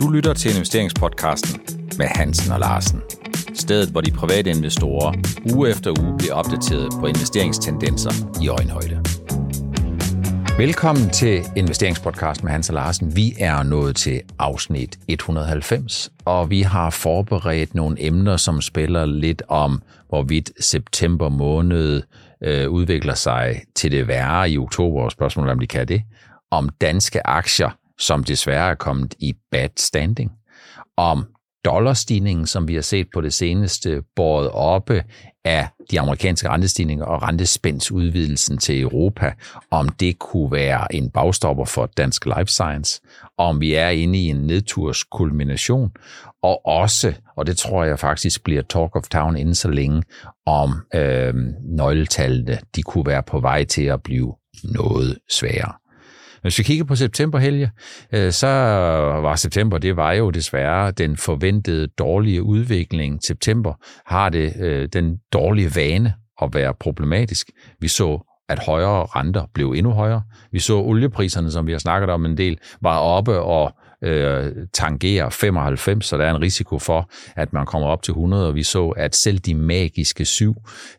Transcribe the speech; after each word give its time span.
Du 0.00 0.08
lytter 0.08 0.34
til 0.34 0.50
investeringspodcasten 0.54 1.60
med 1.98 2.06
Hansen 2.06 2.52
og 2.52 2.60
Larsen. 2.60 3.02
Stedet, 3.54 3.88
hvor 3.88 4.00
de 4.00 4.10
private 4.10 4.50
investorer 4.50 5.14
uge 5.54 5.70
efter 5.70 6.02
uge 6.02 6.18
bliver 6.18 6.34
opdateret 6.34 6.92
på 7.00 7.06
investeringstendenser 7.06 8.10
i 8.42 8.48
øjenhøjde. 8.48 9.04
Velkommen 10.58 11.10
til 11.10 11.42
investeringspodcast 11.56 12.44
med 12.44 12.52
Hans 12.52 12.68
og 12.68 12.74
Larsen. 12.74 13.16
Vi 13.16 13.34
er 13.38 13.62
nået 13.62 13.96
til 13.96 14.20
afsnit 14.38 14.98
190, 15.08 16.12
og 16.24 16.50
vi 16.50 16.62
har 16.62 16.90
forberedt 16.90 17.74
nogle 17.74 17.96
emner, 18.06 18.36
som 18.36 18.60
spiller 18.60 19.06
lidt 19.06 19.42
om, 19.48 19.82
hvorvidt 20.08 20.64
september 20.64 21.28
måned 21.28 22.02
øh, 22.42 22.70
udvikler 22.70 23.14
sig 23.14 23.62
til 23.74 23.92
det 23.92 24.08
værre 24.08 24.50
i 24.50 24.58
oktober, 24.58 25.02
og 25.02 25.12
spørgsmålet 25.12 25.52
om 25.52 25.58
de 25.58 25.66
kan 25.66 25.88
det, 25.88 26.02
om 26.50 26.68
danske 26.80 27.26
aktier, 27.26 27.79
som 28.00 28.24
desværre 28.24 28.70
er 28.70 28.74
kommet 28.74 29.14
i 29.18 29.34
bad 29.50 29.68
standing, 29.76 30.32
om 30.96 31.26
dollarstigningen, 31.64 32.46
som 32.46 32.68
vi 32.68 32.74
har 32.74 32.82
set 32.82 33.06
på 33.14 33.20
det 33.20 33.32
seneste, 33.32 34.02
båret 34.16 34.50
oppe 34.50 35.04
af 35.44 35.68
de 35.90 36.00
amerikanske 36.00 36.48
rentestigninger 36.48 37.04
og 37.04 37.22
rentespændsudvidelsen 37.22 38.58
til 38.58 38.80
Europa, 38.80 39.32
om 39.70 39.88
det 39.88 40.18
kunne 40.18 40.52
være 40.52 40.94
en 40.94 41.10
bagstopper 41.10 41.64
for 41.64 41.86
dansk 41.86 42.26
life 42.26 42.46
science, 42.46 43.00
og 43.38 43.46
om 43.46 43.60
vi 43.60 43.74
er 43.74 43.88
inde 43.88 44.18
i 44.18 44.26
en 44.26 44.36
nedturskulmination, 44.36 45.90
og 46.42 46.66
også, 46.66 47.14
og 47.36 47.46
det 47.46 47.56
tror 47.56 47.84
jeg 47.84 47.98
faktisk 47.98 48.44
bliver 48.44 48.62
talk 48.62 48.96
of 48.96 49.08
town 49.10 49.36
inden 49.36 49.54
så 49.54 49.68
længe, 49.68 50.02
om 50.46 50.82
øh, 50.94 51.34
nøgletallene, 51.62 52.58
de 52.76 52.82
kunne 52.82 53.06
være 53.06 53.22
på 53.22 53.40
vej 53.40 53.64
til 53.64 53.84
at 53.84 54.02
blive 54.02 54.34
noget 54.64 55.18
sværere. 55.30 55.79
Hvis 56.42 56.58
vi 56.58 56.62
kigger 56.62 56.84
på 56.84 56.94
septemberhelge, 56.94 57.70
øh, 58.12 58.32
så 58.32 58.46
var 59.22 59.36
september, 59.36 59.78
det 59.78 59.96
var 59.96 60.12
jo 60.12 60.30
desværre 60.30 60.90
den 60.90 61.16
forventede 61.16 61.86
dårlige 61.86 62.42
udvikling. 62.42 63.24
September 63.24 63.74
har 64.06 64.28
det 64.28 64.52
øh, 64.60 64.88
den 64.92 65.18
dårlige 65.32 65.76
vane 65.76 66.14
at 66.42 66.48
være 66.54 66.74
problematisk. 66.80 67.50
Vi 67.80 67.88
så 67.88 68.26
at 68.48 68.58
højere 68.66 69.04
renter 69.04 69.46
blev 69.54 69.70
endnu 69.76 69.92
højere. 69.92 70.22
Vi 70.52 70.58
så 70.58 70.76
oliepriserne, 70.76 71.50
som 71.50 71.66
vi 71.66 71.72
har 71.72 71.78
snakket 71.78 72.10
om 72.10 72.26
en 72.26 72.36
del, 72.36 72.58
var 72.82 72.98
oppe 72.98 73.40
og 73.40 73.72
øh, 74.04 74.52
tangerer 74.72 75.30
95, 75.30 76.06
så 76.06 76.16
der 76.16 76.24
er 76.24 76.34
en 76.34 76.42
risiko 76.42 76.78
for, 76.78 77.10
at 77.36 77.52
man 77.52 77.66
kommer 77.66 77.88
op 77.88 78.02
til 78.02 78.12
100, 78.12 78.48
og 78.48 78.54
vi 78.54 78.62
så, 78.62 78.88
at 78.88 79.16
selv 79.16 79.38
de 79.38 79.54
magiske 79.54 80.24
syv, 80.24 80.54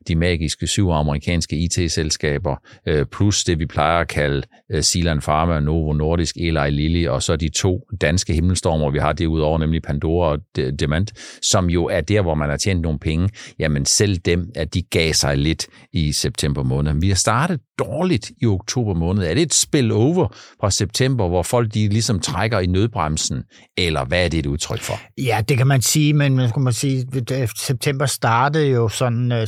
de 0.07 0.15
magiske 0.15 0.67
syv 0.67 0.89
amerikanske 0.89 1.55
IT-selskaber, 1.55 2.55
øh, 2.85 3.05
plus 3.05 3.43
det 3.43 3.59
vi 3.59 3.65
plejer 3.65 3.99
at 3.99 4.07
kalde 4.07 4.43
øh, 4.71 4.83
Silan 4.83 5.19
Pharma, 5.19 5.59
Novo 5.59 5.93
Nordisk, 5.93 6.37
Eli 6.37 6.69
Lilly, 6.69 7.07
og 7.07 7.23
så 7.23 7.35
de 7.35 7.49
to 7.49 7.87
danske 8.01 8.33
himmelstormer, 8.33 8.89
vi 8.89 8.99
har 8.99 9.13
derudover, 9.13 9.57
nemlig 9.57 9.81
Pandora 9.81 10.31
og 10.31 10.39
Demant, 10.79 11.13
som 11.41 11.69
jo 11.69 11.85
er 11.85 12.01
der, 12.01 12.21
hvor 12.21 12.35
man 12.35 12.49
har 12.49 12.57
tjent 12.57 12.81
nogle 12.81 12.99
penge, 12.99 13.29
jamen 13.59 13.85
selv 13.85 14.17
dem, 14.17 14.51
at 14.55 14.73
de 14.73 14.81
gav 14.81 15.13
sig 15.13 15.37
lidt 15.37 15.67
i 15.93 16.11
september 16.11 16.63
måned. 16.63 16.93
Vi 17.01 17.07
har 17.07 17.15
startet 17.15 17.59
dårligt 17.79 18.31
i 18.41 18.45
oktober 18.45 18.93
måned. 18.93 19.23
Er 19.23 19.33
det 19.33 19.41
et 19.41 19.53
spill 19.53 19.91
over 19.91 20.27
fra 20.61 20.71
september, 20.71 21.27
hvor 21.27 21.43
folk 21.43 21.73
de 21.73 21.87
ligesom 21.87 22.19
trækker 22.19 22.59
i 22.59 22.65
nød 22.65 22.89
nødbremsen, 22.91 23.43
eller 23.77 24.05
hvad 24.05 24.25
er 24.25 24.29
det 24.29 24.39
et 24.39 24.45
udtryk 24.45 24.79
for? 24.79 24.93
Ja, 25.17 25.41
det 25.49 25.57
kan 25.57 25.67
man 25.67 25.81
sige, 25.81 26.13
men 26.13 26.35
man 26.35 26.49
skulle 26.49 26.63
man 26.63 26.73
sige, 26.73 27.07
at 27.15 27.31
øh, 27.41 27.47
september 27.57 28.05
startede 28.05 28.67
jo 28.67 28.89
sådan 28.89 29.31
øh, 29.31 29.47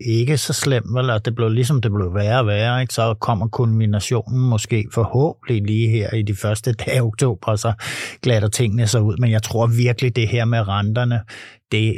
ikke 0.00 0.38
så 0.38 0.52
slemt, 0.52 0.94
vel? 0.94 1.20
det 1.24 1.34
blev 1.34 1.48
ligesom 1.48 1.80
det 1.80 1.92
blev 1.92 2.14
værre 2.14 2.38
og 2.38 2.46
værre, 2.46 2.80
ikke? 2.80 2.94
så 2.94 3.14
kommer 3.14 3.48
kulminationen 3.48 4.48
måske 4.48 4.84
forhåbentlig 4.92 5.62
lige 5.66 5.88
her 5.88 6.14
i 6.14 6.22
de 6.22 6.34
første 6.34 6.72
dage 6.72 6.98
af 6.98 7.02
oktober, 7.02 7.48
og 7.48 7.58
så 7.58 7.72
glatter 8.22 8.48
tingene 8.48 8.86
sig 8.86 9.02
ud, 9.02 9.16
men 9.18 9.30
jeg 9.30 9.42
tror 9.42 9.66
virkelig 9.66 10.16
det 10.16 10.28
her 10.28 10.44
med 10.44 10.68
renterne, 10.68 11.20
det, 11.72 11.94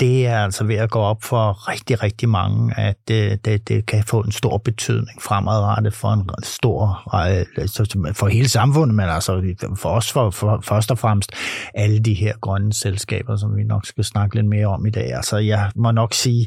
det 0.00 0.26
er 0.26 0.38
altså 0.38 0.64
ved 0.64 0.76
at 0.76 0.90
gå 0.90 0.98
op 0.98 1.22
for 1.22 1.68
rigtig, 1.68 2.02
rigtig 2.02 2.28
mange, 2.28 2.80
at 2.80 2.96
det, 3.08 3.44
det, 3.44 3.68
det 3.68 3.86
kan 3.86 4.04
få 4.04 4.20
en 4.20 4.32
stor 4.32 4.58
betydning 4.58 5.22
fremadrettet 5.22 5.94
for 5.94 6.12
en 6.12 6.30
stor, 6.42 7.14
øh, 7.14 7.46
altså, 7.56 8.12
for 8.14 8.28
hele 8.28 8.48
samfundet, 8.48 8.94
men 8.94 9.08
altså 9.08 9.54
for 9.76 9.90
os 9.90 10.12
for, 10.12 10.30
for, 10.30 10.60
først 10.64 10.90
og 10.90 10.98
fremmest 10.98 11.32
alle 11.74 11.98
de 11.98 12.14
her 12.14 12.36
grønne 12.40 12.72
selskaber, 12.72 13.36
som 13.36 13.56
vi 13.56 13.64
nok 13.64 13.86
skal 13.86 14.04
snakke 14.04 14.34
lidt 14.34 14.46
mere 14.46 14.66
om 14.66 14.86
i 14.86 14.90
dag. 14.90 15.12
Altså 15.12 15.36
jeg 15.36 15.70
må 15.76 15.90
nok 15.90 16.14
sige, 16.14 16.46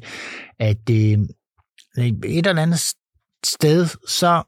at 0.59 0.77
det, 0.87 1.27
et 1.97 2.47
eller 2.47 2.61
andet 2.61 2.79
sted, 3.45 3.87
så 4.07 4.43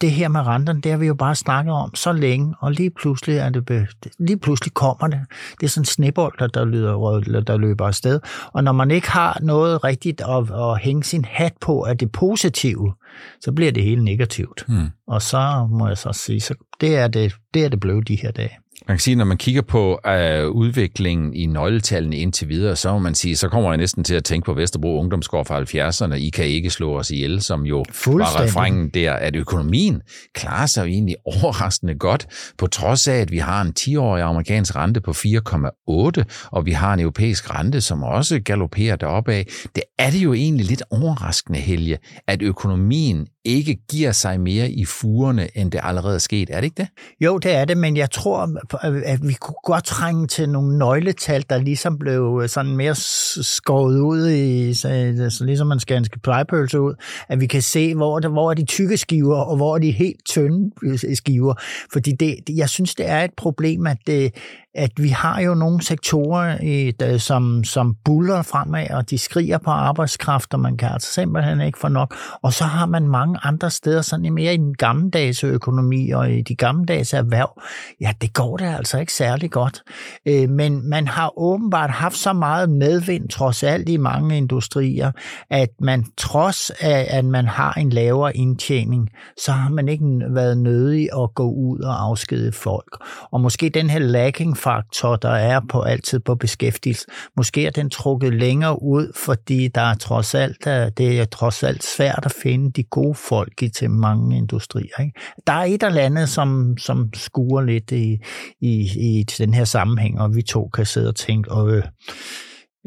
det 0.00 0.10
her 0.10 0.28
med 0.28 0.40
renterne, 0.40 0.80
det 0.80 0.90
har 0.92 0.98
vi 0.98 1.06
jo 1.06 1.14
bare 1.14 1.34
snakket 1.34 1.74
om 1.74 1.94
så 1.94 2.12
længe, 2.12 2.54
og 2.60 2.72
lige 2.72 2.90
pludselig, 2.90 3.36
er 3.36 3.48
det, 3.48 3.88
lige 4.18 4.38
pludselig 4.38 4.74
kommer 4.74 5.06
det. 5.06 5.20
Det 5.60 5.66
er 5.66 5.70
sådan 5.70 5.80
en 5.80 5.84
snebold, 5.84 6.38
der, 6.38 6.46
der, 6.46 6.64
lyder, 6.64 7.40
der 7.40 7.56
løber 7.56 7.86
afsted. 7.86 8.20
Og 8.52 8.64
når 8.64 8.72
man 8.72 8.90
ikke 8.90 9.10
har 9.10 9.38
noget 9.42 9.84
rigtigt 9.84 10.20
at, 10.20 10.50
at 10.50 10.80
hænge 10.80 11.04
sin 11.04 11.24
hat 11.24 11.52
på 11.60 11.82
af 11.82 11.98
det 11.98 12.12
positive, 12.12 12.94
så 13.40 13.52
bliver 13.52 13.72
det 13.72 13.82
hele 13.82 14.04
negativt. 14.04 14.64
Hmm. 14.68 14.88
Og 15.06 15.22
så 15.22 15.68
må 15.70 15.88
jeg 15.88 15.98
så 15.98 16.12
sige, 16.12 16.40
så 16.40 16.54
det 16.80 16.96
er 16.96 17.08
det, 17.08 17.34
det 17.54 17.64
er 17.64 17.68
det 17.68 17.80
blevet 17.80 18.08
de 18.08 18.16
her 18.16 18.30
dage. 18.30 18.58
Man 18.88 18.96
kan 18.96 19.00
sige, 19.00 19.16
når 19.16 19.24
man 19.24 19.36
kigger 19.36 19.62
på 19.62 20.00
uh, 20.06 20.50
udviklingen 20.50 21.34
i 21.34 21.46
nøgletallene 21.46 22.16
indtil 22.16 22.48
videre, 22.48 22.76
så 22.76 22.92
må 22.92 22.98
man 22.98 23.14
sige, 23.14 23.36
så 23.36 23.48
kommer 23.48 23.70
jeg 23.70 23.76
næsten 23.76 24.04
til 24.04 24.14
at 24.14 24.24
tænke 24.24 24.44
på 24.44 24.52
Vesterbro 24.54 25.00
Ungdomsgård 25.00 25.46
fra 25.46 25.60
70'erne. 25.60 26.14
I 26.14 26.30
kan 26.30 26.44
ikke 26.44 26.70
slå 26.70 26.98
os 26.98 27.10
ihjel, 27.10 27.42
som 27.42 27.62
jo 27.62 27.84
var 28.06 28.40
refrængen 28.40 28.88
der, 28.88 29.12
at 29.12 29.36
økonomien 29.36 30.02
klarer 30.34 30.66
sig 30.66 30.82
jo 30.82 30.86
egentlig 30.86 31.16
overraskende 31.42 31.94
godt, 31.94 32.26
på 32.58 32.66
trods 32.66 33.08
af, 33.08 33.14
at 33.14 33.30
vi 33.30 33.38
har 33.38 33.62
en 33.62 33.74
10-årig 33.78 34.22
amerikansk 34.22 34.76
rente 34.76 35.00
på 35.00 35.10
4,8, 35.10 36.48
og 36.52 36.66
vi 36.66 36.72
har 36.72 36.94
en 36.94 37.00
europæisk 37.00 37.54
rente, 37.54 37.80
som 37.80 38.02
også 38.02 38.40
galopperer 38.40 38.96
deroppe 38.96 39.32
af. 39.32 39.46
Det 39.74 39.82
er 39.98 40.10
det 40.10 40.18
jo 40.18 40.32
egentlig 40.32 40.66
lidt 40.66 40.82
overraskende, 40.90 41.58
Helge, 41.58 41.98
at 42.26 42.42
økonomien 42.42 43.26
ikke 43.46 43.78
giver 43.90 44.12
sig 44.12 44.40
mere 44.40 44.70
i 44.70 44.84
fugerne, 44.84 45.48
end 45.54 45.72
det 45.72 45.80
allerede 45.82 46.14
er 46.14 46.18
sket. 46.18 46.50
Er 46.50 46.56
det 46.56 46.64
ikke 46.64 46.82
det? 46.82 46.88
Jo, 47.20 47.38
det 47.38 47.54
er 47.54 47.64
det, 47.64 47.76
men 47.76 47.96
jeg 47.96 48.10
tror, 48.10 48.48
Øh, 48.84 49.02
at 49.04 49.28
vi 49.28 49.32
kunne 49.32 49.54
godt 49.64 49.84
trænge 49.84 50.26
til 50.26 50.48
nogle 50.48 50.78
nøgletal, 50.78 51.44
der 51.50 51.58
ligesom 51.58 51.98
blev 51.98 52.40
øh, 52.42 52.48
sådan 52.48 52.76
mere 52.76 52.94
skåret 52.94 54.00
ud 54.00 54.28
i, 54.28 54.74
så, 54.74 54.88
så 55.30 55.44
ligesom 55.44 55.66
man 55.66 55.80
skal 55.80 55.96
en 55.96 56.06
plejepølse 56.22 56.80
ud, 56.80 56.94
at 57.28 57.40
vi 57.40 57.46
kan 57.46 57.62
se, 57.62 57.94
hvor, 57.94 58.18
der, 58.18 58.28
hvor 58.28 58.50
er 58.50 58.54
de 58.54 58.64
tykke 58.64 58.96
skiver, 58.96 59.36
og 59.36 59.56
hvor 59.56 59.74
er 59.74 59.78
de 59.78 59.90
helt 59.90 60.24
tynde 60.24 60.70
øh, 60.82 60.98
skiver. 61.14 61.54
Fordi 61.92 62.12
det, 62.12 62.36
jeg 62.56 62.68
synes, 62.68 62.94
det 62.94 63.08
er 63.08 63.24
et 63.24 63.34
problem, 63.36 63.86
at 63.86 63.98
det, 64.06 64.34
at 64.76 64.90
vi 64.96 65.08
har 65.08 65.40
jo 65.40 65.54
nogle 65.54 65.82
sektorer, 65.82 66.58
der, 67.00 67.18
som, 67.18 67.64
som 67.64 67.96
buller 68.04 68.42
fremad, 68.42 68.90
og 68.90 69.10
de 69.10 69.18
skriger 69.18 69.58
på 69.58 69.70
arbejdskraft, 69.70 70.54
og 70.54 70.60
man 70.60 70.76
kan 70.76 70.88
altså 70.88 71.12
simpelthen 71.12 71.60
ikke 71.60 71.78
få 71.78 71.88
nok. 71.88 72.14
Og 72.42 72.52
så 72.52 72.64
har 72.64 72.86
man 72.86 73.08
mange 73.08 73.38
andre 73.42 73.70
steder, 73.70 74.02
sådan 74.02 74.34
mere 74.34 74.54
i 74.54 74.56
den 74.56 74.74
gammeldags 74.74 75.44
økonomi 75.44 76.10
og 76.10 76.32
i 76.32 76.42
de 76.42 76.56
gammeldags 76.56 77.12
erhverv. 77.12 77.62
Ja, 78.00 78.12
det 78.20 78.32
går 78.32 78.56
det 78.56 78.64
altså 78.64 78.98
ikke 78.98 79.12
særlig 79.12 79.50
godt. 79.50 79.82
Øh, 80.26 80.50
men 80.50 80.88
man 80.88 81.08
har 81.08 81.38
åbenbart 81.38 81.90
haft 81.90 82.16
så 82.16 82.32
meget 82.32 82.70
medvind, 82.70 83.28
trods 83.28 83.62
alt 83.62 83.88
i 83.88 83.96
mange 83.96 84.36
industrier, 84.36 85.12
at 85.50 85.70
man 85.80 86.04
trods 86.16 86.70
af, 86.70 87.06
at 87.10 87.24
man 87.24 87.46
har 87.46 87.72
en 87.72 87.90
lavere 87.90 88.36
indtjening, 88.36 89.10
så 89.38 89.52
har 89.52 89.70
man 89.70 89.88
ikke 89.88 90.04
været 90.28 90.58
nødig 90.58 91.08
at 91.22 91.34
gå 91.34 91.50
ud 91.50 91.78
og 91.78 92.02
afskede 92.02 92.52
folk. 92.52 93.04
Og 93.30 93.40
måske 93.40 93.68
den 93.68 93.90
her 93.90 93.98
lagging 93.98 94.56
faktor, 94.66 95.16
der 95.16 95.30
er 95.30 95.60
på 95.68 95.80
altid 95.80 96.20
på 96.20 96.34
beskæftigelse, 96.34 97.06
måske 97.36 97.66
er 97.66 97.70
den 97.70 97.90
trukket 97.90 98.34
længere 98.34 98.82
ud, 98.82 99.12
fordi 99.16 99.68
der 99.68 99.80
er 99.80 99.94
trods 99.94 100.34
alt, 100.34 100.66
øh, 100.66 100.90
det 100.98 101.20
er 101.20 101.24
trods 101.24 101.62
alt 101.62 101.84
svært 101.84 102.22
at 102.24 102.32
finde 102.42 102.72
de 102.72 102.82
gode 102.82 103.14
folk 103.14 103.62
i 103.62 103.68
til 103.68 103.90
mange 103.90 104.36
industrier. 104.36 105.00
Ikke? 105.00 105.20
Der 105.46 105.52
er 105.52 105.64
et 105.64 105.82
eller 105.82 106.02
andet, 106.02 106.28
som, 106.28 106.76
som 106.78 107.10
skuer 107.14 107.62
lidt 107.62 107.92
i, 107.92 108.18
i, 108.60 108.74
i 108.96 109.24
den 109.38 109.54
her 109.54 109.64
sammenhæng, 109.64 110.20
og 110.20 110.34
vi 110.34 110.42
to 110.42 110.68
kan 110.68 110.86
sidde 110.86 111.08
og 111.08 111.16
tænke, 111.16 111.50
og 111.50 111.70
øh, 111.70 111.82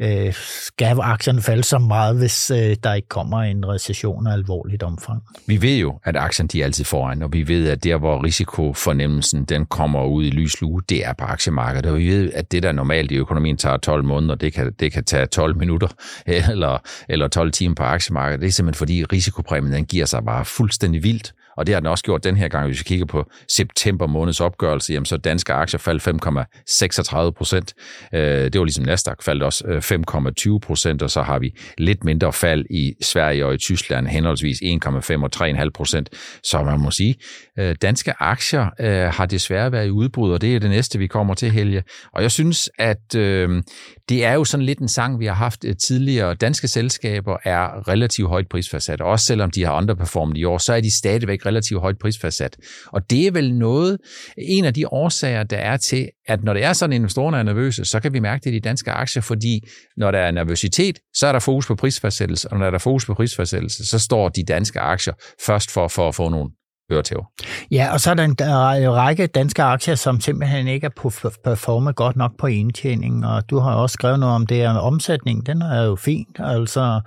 øh, 0.00 0.32
skal 0.66 1.00
aktierne 1.00 1.42
falde 1.42 1.64
så 1.64 1.78
meget, 1.78 2.16
hvis 2.16 2.50
øh, 2.50 2.76
der 2.84 2.94
ikke 2.94 3.08
kommer 3.08 3.38
en 3.38 3.68
recession 3.68 4.26
af 4.26 4.32
alvorligt 4.32 4.82
omfang. 4.82 5.22
Vi 5.46 5.62
ved 5.62 5.76
jo, 5.76 5.98
at 6.04 6.16
aktierne 6.16 6.48
de 6.48 6.60
er 6.60 6.64
altid 6.64 6.84
foran, 6.84 7.22
og 7.22 7.32
vi 7.32 7.48
ved, 7.48 7.68
at 7.68 7.84
der, 7.84 7.96
hvor 7.96 8.24
risikofornemmelsen 8.24 9.44
den 9.44 9.66
kommer 9.66 10.04
ud 10.04 10.24
i 10.24 10.30
lys 10.30 10.60
lue, 10.60 10.82
det 10.88 11.06
er 11.06 11.12
på 11.12 11.24
aktiemarkedet. 11.24 11.90
Og 11.90 11.98
vi 11.98 12.08
ved, 12.08 12.32
at 12.32 12.52
det, 12.52 12.62
der 12.62 12.72
normalt 12.72 13.12
i 13.12 13.16
økonomien 13.16 13.56
tager 13.56 13.76
12 13.76 14.04
måneder, 14.04 14.34
det 14.34 14.52
kan, 14.52 14.72
det 14.80 14.92
kan 14.92 15.04
tage 15.04 15.26
12 15.26 15.56
minutter 15.56 15.88
eller, 16.50 16.78
eller 17.08 17.28
12 17.28 17.52
timer 17.52 17.74
på 17.74 17.82
aktiemarkedet. 17.82 18.40
Det 18.40 18.46
er 18.46 18.52
simpelthen 18.52 18.78
fordi 18.78 19.04
risikopræmien 19.04 19.72
den 19.72 19.84
giver 19.84 20.06
sig 20.06 20.24
bare 20.24 20.44
fuldstændig 20.44 21.02
vildt 21.02 21.32
og 21.60 21.66
det 21.66 21.74
har 21.74 21.80
den 21.80 21.86
også 21.86 22.04
gjort 22.04 22.24
den 22.24 22.36
her 22.36 22.48
gang. 22.48 22.66
Hvis 22.66 22.78
vi 22.78 22.84
kigger 22.84 23.06
på 23.06 23.30
september 23.48 24.06
måneds 24.06 24.40
opgørelse, 24.40 24.92
jamen 24.92 25.06
så 25.06 25.16
danske 25.16 25.52
aktier 25.52 25.78
faldt 25.78 26.08
5,36 27.26 27.30
procent. 27.30 27.74
Øh, 28.14 28.20
det 28.20 28.58
var 28.58 28.64
ligesom 28.64 28.84
Nasdaq 28.84 29.22
faldt 29.22 29.42
også 29.42 29.64
øh, 29.66 30.52
5,20 30.54 30.58
procent, 30.58 31.02
og 31.02 31.10
så 31.10 31.22
har 31.22 31.38
vi 31.38 31.58
lidt 31.78 32.04
mindre 32.04 32.32
fald 32.32 32.64
i 32.70 32.92
Sverige 33.02 33.46
og 33.46 33.54
i 33.54 33.56
Tyskland, 33.56 34.06
henholdsvis 34.06 34.58
1,5 34.62 35.22
og 35.22 35.30
3,5 35.36 35.70
procent. 35.74 36.08
Så 36.42 36.62
man 36.62 36.80
må 36.80 36.90
sige, 36.90 37.14
øh, 37.58 37.76
danske 37.82 38.12
aktier 38.18 39.10
har 39.10 39.26
desværre 39.26 39.72
været 39.72 39.86
i 39.86 39.90
udbrud, 39.90 40.32
og 40.32 40.40
det 40.40 40.56
er 40.56 40.60
det 40.60 40.70
næste, 40.70 40.98
vi 40.98 41.06
kommer 41.06 41.34
til, 41.34 41.50
Helge. 41.50 41.82
Og 42.12 42.22
jeg 42.22 42.30
synes, 42.30 42.70
at 42.78 43.14
øh, 43.16 43.62
det 44.08 44.24
er 44.24 44.32
jo 44.32 44.44
sådan 44.44 44.66
lidt 44.66 44.78
en 44.78 44.88
sang, 44.88 45.20
vi 45.20 45.26
har 45.26 45.34
haft 45.34 45.64
tidligere. 45.86 46.34
Danske 46.34 46.68
selskaber 46.68 47.36
er 47.44 47.88
relativt 47.88 48.28
højt 48.28 48.48
prisfastsat, 48.48 49.00
også 49.00 49.26
selvom 49.26 49.50
de 49.50 49.64
har 49.64 49.76
underperformet 49.76 50.36
i 50.36 50.44
år, 50.44 50.58
så 50.58 50.72
er 50.72 50.80
de 50.80 50.96
stadigvæk 50.96 51.46
relativt 51.50 51.80
højt 51.80 51.98
prisfastsat. 51.98 52.56
Og 52.86 53.10
det 53.10 53.26
er 53.26 53.30
vel 53.30 53.54
noget, 53.54 53.98
en 54.38 54.64
af 54.64 54.74
de 54.74 54.88
årsager, 54.88 55.42
der 55.42 55.56
er 55.56 55.76
til, 55.76 56.08
at 56.26 56.44
når 56.44 56.54
det 56.54 56.64
er 56.64 56.72
sådan, 56.72 56.92
at 56.92 56.96
investorerne 56.96 57.36
er 57.36 57.42
nervøse, 57.42 57.84
så 57.84 58.00
kan 58.00 58.12
vi 58.12 58.20
mærke 58.20 58.44
det 58.44 58.50
i 58.50 58.54
de 58.54 58.60
danske 58.60 58.90
aktier, 58.90 59.22
fordi 59.22 59.60
når 59.96 60.10
der 60.10 60.18
er 60.18 60.30
nervøsitet, 60.30 60.98
så 61.14 61.26
er 61.26 61.32
der 61.32 61.38
fokus 61.38 61.66
på 61.66 61.74
prisfastsættelse, 61.74 62.48
og 62.48 62.58
når 62.58 62.66
der 62.66 62.74
er 62.74 62.78
fokus 62.78 63.06
på 63.06 63.14
prisfastsættelse, 63.14 63.86
så 63.86 63.98
står 63.98 64.28
de 64.28 64.44
danske 64.44 64.80
aktier 64.80 65.14
først 65.46 65.70
for, 65.70 65.88
for 65.88 66.08
at 66.08 66.14
få 66.14 66.28
nogle 66.28 66.50
øretæver. 66.90 67.24
Ja, 67.70 67.92
og 67.92 68.00
så 68.00 68.10
er 68.10 68.14
der 68.14 68.24
en 68.24 68.36
række 68.92 69.26
danske 69.26 69.62
aktier, 69.62 69.94
som 69.94 70.20
simpelthen 70.20 70.68
ikke 70.68 70.86
er 70.86 71.34
performet 71.44 71.96
godt 71.96 72.16
nok 72.16 72.32
på 72.38 72.46
indtjening, 72.46 73.26
og 73.26 73.50
du 73.50 73.58
har 73.58 73.74
også 73.74 73.94
skrevet 73.94 74.20
noget 74.20 74.34
om 74.34 74.46
det 74.46 74.56
her 74.56 74.70
omsætning, 74.70 75.46
den 75.46 75.62
er 75.62 75.84
jo 75.84 75.96
fint, 75.96 76.36
altså 76.38 77.00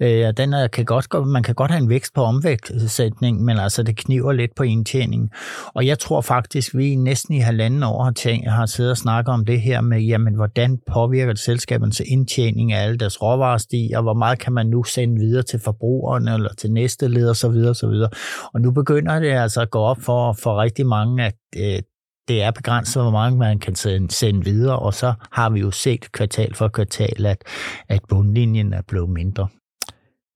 øh, 0.00 0.32
den 0.36 0.52
er, 0.52 0.66
kan 0.66 0.84
godt, 0.84 1.28
man 1.28 1.42
kan 1.42 1.54
godt 1.54 1.70
have 1.70 1.82
en 1.82 1.88
vækst 1.88 2.14
på 2.14 2.22
omsætning, 2.22 3.44
men 3.44 3.58
altså 3.58 3.82
det 3.82 3.96
kniver 3.96 4.32
lidt 4.32 4.54
på 4.56 4.62
indtjeningen. 4.62 5.30
og 5.74 5.86
jeg 5.86 5.98
tror 5.98 6.20
faktisk, 6.20 6.74
vi 6.74 6.94
næsten 6.94 7.34
i 7.34 7.38
halvanden 7.38 7.82
år 7.82 8.04
har, 8.04 8.10
tænkt, 8.10 8.50
har 8.50 8.66
siddet 8.66 8.90
og 8.90 8.96
snakket 8.96 9.34
om 9.34 9.44
det 9.44 9.60
her 9.60 9.80
med, 9.80 10.00
jamen 10.00 10.34
hvordan 10.34 10.78
påvirker 10.92 11.32
det 11.32 11.42
selskabens 11.42 12.02
indtjening 12.06 12.72
af 12.72 12.84
alle 12.84 12.98
deres 12.98 13.22
råvarer 13.22 13.58
og 13.96 14.02
hvor 14.02 14.14
meget 14.14 14.38
kan 14.38 14.52
man 14.52 14.66
nu 14.66 14.84
sende 14.84 15.20
videre 15.20 15.42
til 15.42 15.58
forbrugerne, 15.58 16.34
eller 16.34 16.54
til 16.54 16.72
næste 16.72 17.08
led, 17.08 17.28
og 17.28 17.36
så 17.36 17.48
videre, 17.48 17.70
og 17.70 17.76
så 17.76 17.88
videre. 17.88 18.10
Og 18.54 18.60
nu 18.60 18.70
begynder 18.70 19.18
det 19.18 19.27
det 19.28 19.38
altså 19.38 19.66
gå 19.66 19.78
op 19.78 20.00
for, 20.00 20.32
for 20.32 20.62
rigtig 20.62 20.86
mange, 20.86 21.24
at 21.24 21.34
øh, 21.56 21.82
det 22.28 22.42
er 22.42 22.50
begrænset, 22.50 23.02
hvor 23.02 23.12
mange 23.12 23.38
man 23.38 23.58
kan 23.58 23.74
sende, 23.74 24.10
sende 24.10 24.44
videre, 24.44 24.78
og 24.78 24.94
så 24.94 25.12
har 25.32 25.50
vi 25.50 25.60
jo 25.60 25.70
set 25.70 26.12
kvartal 26.12 26.54
for 26.54 26.68
kvartal, 26.68 27.26
at, 27.26 27.44
at 27.88 28.00
bundlinjen 28.08 28.72
er 28.72 28.82
blevet 28.88 29.10
mindre. 29.10 29.48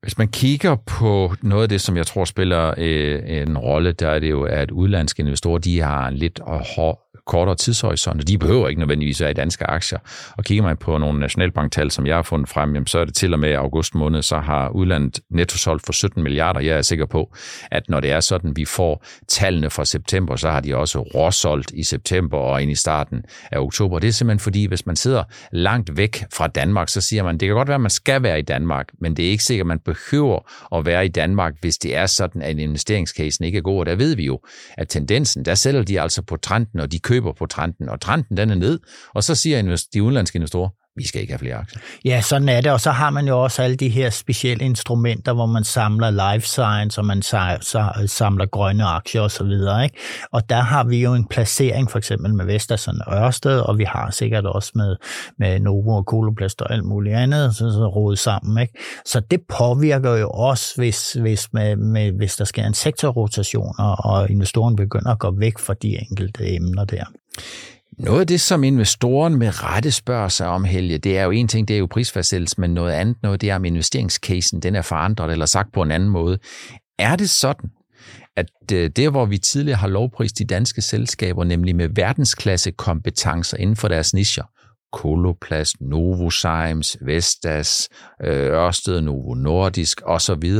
Hvis 0.02 0.18
man 0.18 0.28
kigger 0.28 0.76
på 0.86 1.34
noget 1.42 1.62
af 1.62 1.68
det, 1.68 1.80
som 1.80 1.96
jeg 1.96 2.06
tror 2.06 2.24
spiller 2.24 2.74
øh, 2.78 3.22
en 3.26 3.58
rolle, 3.58 3.92
der 3.92 4.08
er 4.08 4.18
det 4.18 4.30
jo, 4.30 4.42
at 4.42 4.70
udlandske 4.70 5.20
investorer, 5.20 5.58
de 5.58 5.80
har 5.80 6.08
en 6.08 6.14
lidt 6.14 6.40
hår, 6.44 7.01
kortere 7.26 7.56
tidshorisont. 7.56 8.28
De 8.28 8.38
behøver 8.38 8.68
ikke 8.68 8.80
nødvendigvis 8.80 9.20
være 9.20 9.30
i 9.30 9.34
danske 9.34 9.64
aktier. 9.64 9.98
Og 10.38 10.44
kigger 10.44 10.64
man 10.64 10.76
på 10.76 10.98
nogle 10.98 11.20
nationalbanktal, 11.20 11.90
som 11.90 12.06
jeg 12.06 12.14
har 12.14 12.22
fundet 12.22 12.48
frem, 12.48 12.74
jamen, 12.74 12.86
så 12.86 12.98
er 12.98 13.04
det 13.04 13.14
til 13.14 13.32
og 13.32 13.40
med 13.40 13.54
august 13.54 13.94
måned, 13.94 14.22
så 14.22 14.38
har 14.38 14.68
udlandet 14.68 15.20
netto 15.30 15.56
solgt 15.56 15.86
for 15.86 15.92
17 15.92 16.22
milliarder. 16.22 16.60
Jeg 16.60 16.76
er 16.76 16.82
sikker 16.82 17.06
på, 17.06 17.34
at 17.70 17.88
når 17.88 18.00
det 18.00 18.10
er 18.10 18.20
sådan, 18.20 18.56
vi 18.56 18.64
får 18.64 19.04
tallene 19.28 19.70
fra 19.70 19.84
september, 19.84 20.36
så 20.36 20.50
har 20.50 20.60
de 20.60 20.76
også 20.76 21.00
råsolgt 21.00 21.70
i 21.74 21.82
september 21.82 22.38
og 22.38 22.62
ind 22.62 22.70
i 22.70 22.74
starten 22.74 23.22
af 23.52 23.58
oktober. 23.58 23.98
Det 23.98 24.08
er 24.08 24.12
simpelthen 24.12 24.40
fordi, 24.40 24.66
hvis 24.66 24.86
man 24.86 24.96
sidder 24.96 25.24
langt 25.52 25.96
væk 25.96 26.24
fra 26.34 26.46
Danmark, 26.46 26.88
så 26.88 27.00
siger 27.00 27.22
man, 27.22 27.38
det 27.38 27.48
kan 27.48 27.56
godt 27.56 27.68
være, 27.68 27.74
at 27.74 27.80
man 27.80 27.90
skal 27.90 28.22
være 28.22 28.38
i 28.38 28.42
Danmark, 28.42 28.88
men 29.00 29.16
det 29.16 29.26
er 29.26 29.30
ikke 29.30 29.44
sikkert, 29.44 29.64
at 29.64 29.68
man 29.68 29.78
behøver 29.78 30.52
at 30.76 30.86
være 30.86 31.04
i 31.04 31.08
Danmark, 31.08 31.54
hvis 31.60 31.78
det 31.78 31.96
er 31.96 32.06
sådan, 32.06 32.42
at 32.42 32.58
investeringscasen 32.58 33.44
ikke 33.44 33.58
er 33.58 33.62
god. 33.62 33.78
Og 33.80 33.86
der 33.86 33.94
ved 33.94 34.16
vi 34.16 34.24
jo, 34.24 34.40
at 34.78 34.88
tendensen, 34.88 35.44
der 35.44 35.54
sælger 35.54 35.82
de 35.82 36.00
altså 36.00 36.22
på 36.22 36.36
trenden, 36.36 36.80
og 36.80 36.92
de 36.92 36.98
køber 36.98 37.11
køber 37.12 37.32
på 37.32 37.46
trenden, 37.46 37.88
og 37.88 38.00
trenden 38.00 38.36
den 38.36 38.50
er 38.50 38.54
ned. 38.54 38.80
Og 39.14 39.24
så 39.24 39.34
siger 39.34 39.76
de 39.94 40.02
udenlandske 40.02 40.36
investorer, 40.36 40.68
vi 40.96 41.06
skal 41.06 41.20
ikke 41.20 41.32
have 41.32 41.38
flere 41.38 41.54
aktier. 41.54 41.80
Ja, 42.04 42.20
sådan 42.20 42.48
er 42.48 42.60
det, 42.60 42.72
og 42.72 42.80
så 42.80 42.90
har 42.90 43.10
man 43.10 43.28
jo 43.28 43.42
også 43.42 43.62
alle 43.62 43.76
de 43.76 43.88
her 43.88 44.10
specielle 44.10 44.64
instrumenter, 44.64 45.32
hvor 45.32 45.46
man 45.46 45.64
samler 45.64 46.10
life 46.34 46.46
science, 46.46 47.00
og 47.00 47.06
man 47.06 47.22
samler 47.22 48.46
grønne 48.46 48.84
aktier 48.84 49.20
osv. 49.20 49.42
Og, 49.42 49.90
og 50.32 50.50
der 50.50 50.60
har 50.60 50.84
vi 50.84 51.02
jo 51.02 51.14
en 51.14 51.26
placering, 51.26 51.90
for 51.90 51.98
eksempel 51.98 52.34
med 52.34 52.44
Vestas 52.46 52.88
og 52.88 52.94
Ørsted, 53.12 53.58
og 53.60 53.78
vi 53.78 53.84
har 53.84 54.10
sikkert 54.10 54.46
også 54.46 54.72
med, 54.74 54.96
med 55.38 55.60
Novo 55.60 55.96
og 55.96 56.06
Koloplast 56.06 56.62
og 56.62 56.72
alt 56.72 56.84
muligt 56.84 57.16
andet, 57.16 57.56
så, 57.56 57.70
så 57.70 57.86
rodet 57.86 58.18
sammen. 58.18 58.62
Ikke? 58.62 58.78
Så 59.04 59.20
det 59.20 59.40
påvirker 59.48 60.16
jo 60.16 60.30
også, 60.30 60.72
hvis, 60.76 61.12
hvis, 61.12 61.52
med, 61.52 61.76
med, 61.76 62.12
hvis 62.12 62.36
der 62.36 62.44
sker 62.44 62.64
en 62.64 62.74
sektorrotation, 62.74 63.74
og, 63.78 63.96
og 63.98 64.30
investoren 64.30 64.76
begynder 64.76 65.10
at 65.10 65.18
gå 65.18 65.30
væk 65.38 65.58
fra 65.58 65.74
de 65.82 65.98
enkelte 66.10 66.54
emner 66.54 66.84
der. 66.84 67.04
Noget 67.98 68.20
af 68.20 68.26
det, 68.26 68.40
som 68.40 68.64
investoren 68.64 69.38
med 69.38 69.62
rette 69.62 69.90
spørger 69.90 70.28
sig 70.28 70.46
om, 70.46 70.64
Helge, 70.64 70.98
det 70.98 71.18
er 71.18 71.24
jo 71.24 71.30
en 71.30 71.48
ting, 71.48 71.68
det 71.68 71.74
er 71.74 71.78
jo 71.78 71.86
prisfastsættelse, 71.90 72.60
men 72.60 72.74
noget 72.74 72.92
andet, 72.92 73.16
noget 73.22 73.40
det 73.40 73.50
er, 73.50 73.56
om 73.56 73.64
investeringscasen 73.64 74.60
den 74.60 74.74
er 74.74 74.82
forandret, 74.82 75.32
eller 75.32 75.46
sagt 75.46 75.72
på 75.72 75.82
en 75.82 75.90
anden 75.90 76.08
måde. 76.08 76.38
Er 76.98 77.16
det 77.16 77.30
sådan, 77.30 77.70
at 78.36 78.46
øh, 78.72 78.90
det, 78.96 79.10
hvor 79.10 79.26
vi 79.26 79.38
tidligere 79.38 79.78
har 79.78 79.88
lovprist 79.88 80.38
de 80.38 80.44
danske 80.44 80.82
selskaber, 80.82 81.44
nemlig 81.44 81.76
med 81.76 81.88
verdensklasse 81.88 82.70
kompetencer 82.70 83.56
inden 83.56 83.76
for 83.76 83.88
deres 83.88 84.14
nischer, 84.14 84.44
Koloplast, 84.92 85.80
Novozymes, 85.80 86.96
Vestas, 87.00 87.88
øh, 88.24 88.46
Ørsted, 88.46 89.00
Novo 89.00 89.34
Nordisk 89.34 90.00
osv. 90.04 90.52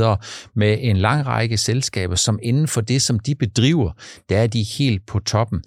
med 0.54 0.78
en 0.80 0.96
lang 0.96 1.26
række 1.26 1.56
selskaber, 1.56 2.14
som 2.14 2.38
inden 2.42 2.68
for 2.68 2.80
det, 2.80 3.02
som 3.02 3.18
de 3.18 3.34
bedriver, 3.34 3.92
der 4.28 4.38
er 4.38 4.46
de 4.46 4.62
helt 4.78 5.06
på 5.06 5.18
toppen. 5.18 5.62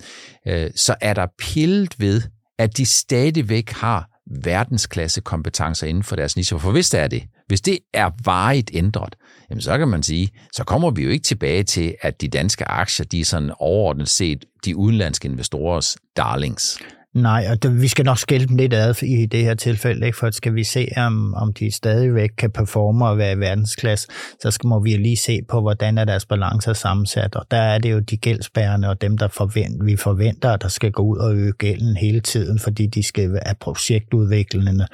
Øh, 0.47 0.71
så 0.75 0.95
er 1.01 1.13
der 1.13 1.27
pillet 1.39 1.99
ved, 1.99 2.21
at 2.59 2.77
de 2.77 2.85
stadigvæk 2.85 3.69
har 3.69 4.09
verdensklasse 4.43 5.21
kompetencer 5.21 5.87
inden 5.87 6.03
for 6.03 6.15
deres 6.15 6.35
niche. 6.35 6.59
For 6.59 6.71
hvis 6.71 6.89
det 6.89 6.99
er 6.99 7.07
det, 7.07 7.23
hvis 7.47 7.61
det 7.61 7.79
er 7.93 8.09
varigt 8.25 8.71
ændret, 8.73 9.15
jamen 9.49 9.61
så 9.61 9.77
kan 9.77 9.87
man 9.87 10.03
sige, 10.03 10.29
så 10.53 10.63
kommer 10.63 10.91
vi 10.91 11.03
jo 11.03 11.09
ikke 11.09 11.23
tilbage 11.23 11.63
til, 11.63 11.95
at 12.01 12.21
de 12.21 12.27
danske 12.27 12.65
aktier, 12.65 13.05
de 13.05 13.19
er 13.19 13.25
sådan 13.25 13.51
overordnet 13.59 14.09
set 14.09 14.45
de 14.65 14.75
udenlandske 14.75 15.27
investorers 15.27 15.97
darlings. 16.17 16.79
Nej, 17.15 17.47
og 17.51 17.63
det, 17.63 17.81
vi 17.81 17.87
skal 17.87 18.05
nok 18.05 18.17
skælde 18.17 18.47
dem 18.47 18.57
lidt 18.57 18.73
ad 18.73 19.03
i 19.03 19.25
det 19.25 19.43
her 19.43 19.53
tilfælde, 19.53 20.05
ikke? 20.05 20.17
for 20.17 20.31
skal 20.31 20.55
vi 20.55 20.63
se, 20.63 20.87
om, 20.97 21.33
om 21.33 21.53
de 21.53 21.71
stadigvæk 21.71 22.29
kan 22.37 22.51
performe 22.51 23.07
og 23.07 23.17
være 23.17 23.31
i 23.31 23.39
verdensklasse, 23.39 24.07
så 24.39 24.51
skal 24.51 24.67
må 24.67 24.79
vi 24.79 24.89
lige 24.89 25.17
se 25.17 25.39
på, 25.49 25.61
hvordan 25.61 25.97
er 25.97 26.05
deres 26.05 26.25
balance 26.25 26.69
er 26.69 26.73
sammensat. 26.73 27.35
Og 27.35 27.45
der 27.51 27.57
er 27.57 27.77
det 27.77 27.91
jo 27.91 27.99
de 27.99 28.17
gældsbærende 28.17 28.89
og 28.89 29.01
dem, 29.01 29.17
der 29.17 29.27
forvent, 29.27 29.85
vi 29.85 29.95
forventer, 29.95 30.55
der 30.55 30.67
skal 30.67 30.91
gå 30.91 31.03
ud 31.03 31.17
og 31.17 31.35
øge 31.35 31.51
gælden 31.51 31.97
hele 31.97 32.19
tiden, 32.19 32.59
fordi 32.59 32.87
de 32.87 33.03
skal 33.03 33.31
være 33.31 33.55
projektudviklende. 33.59 34.87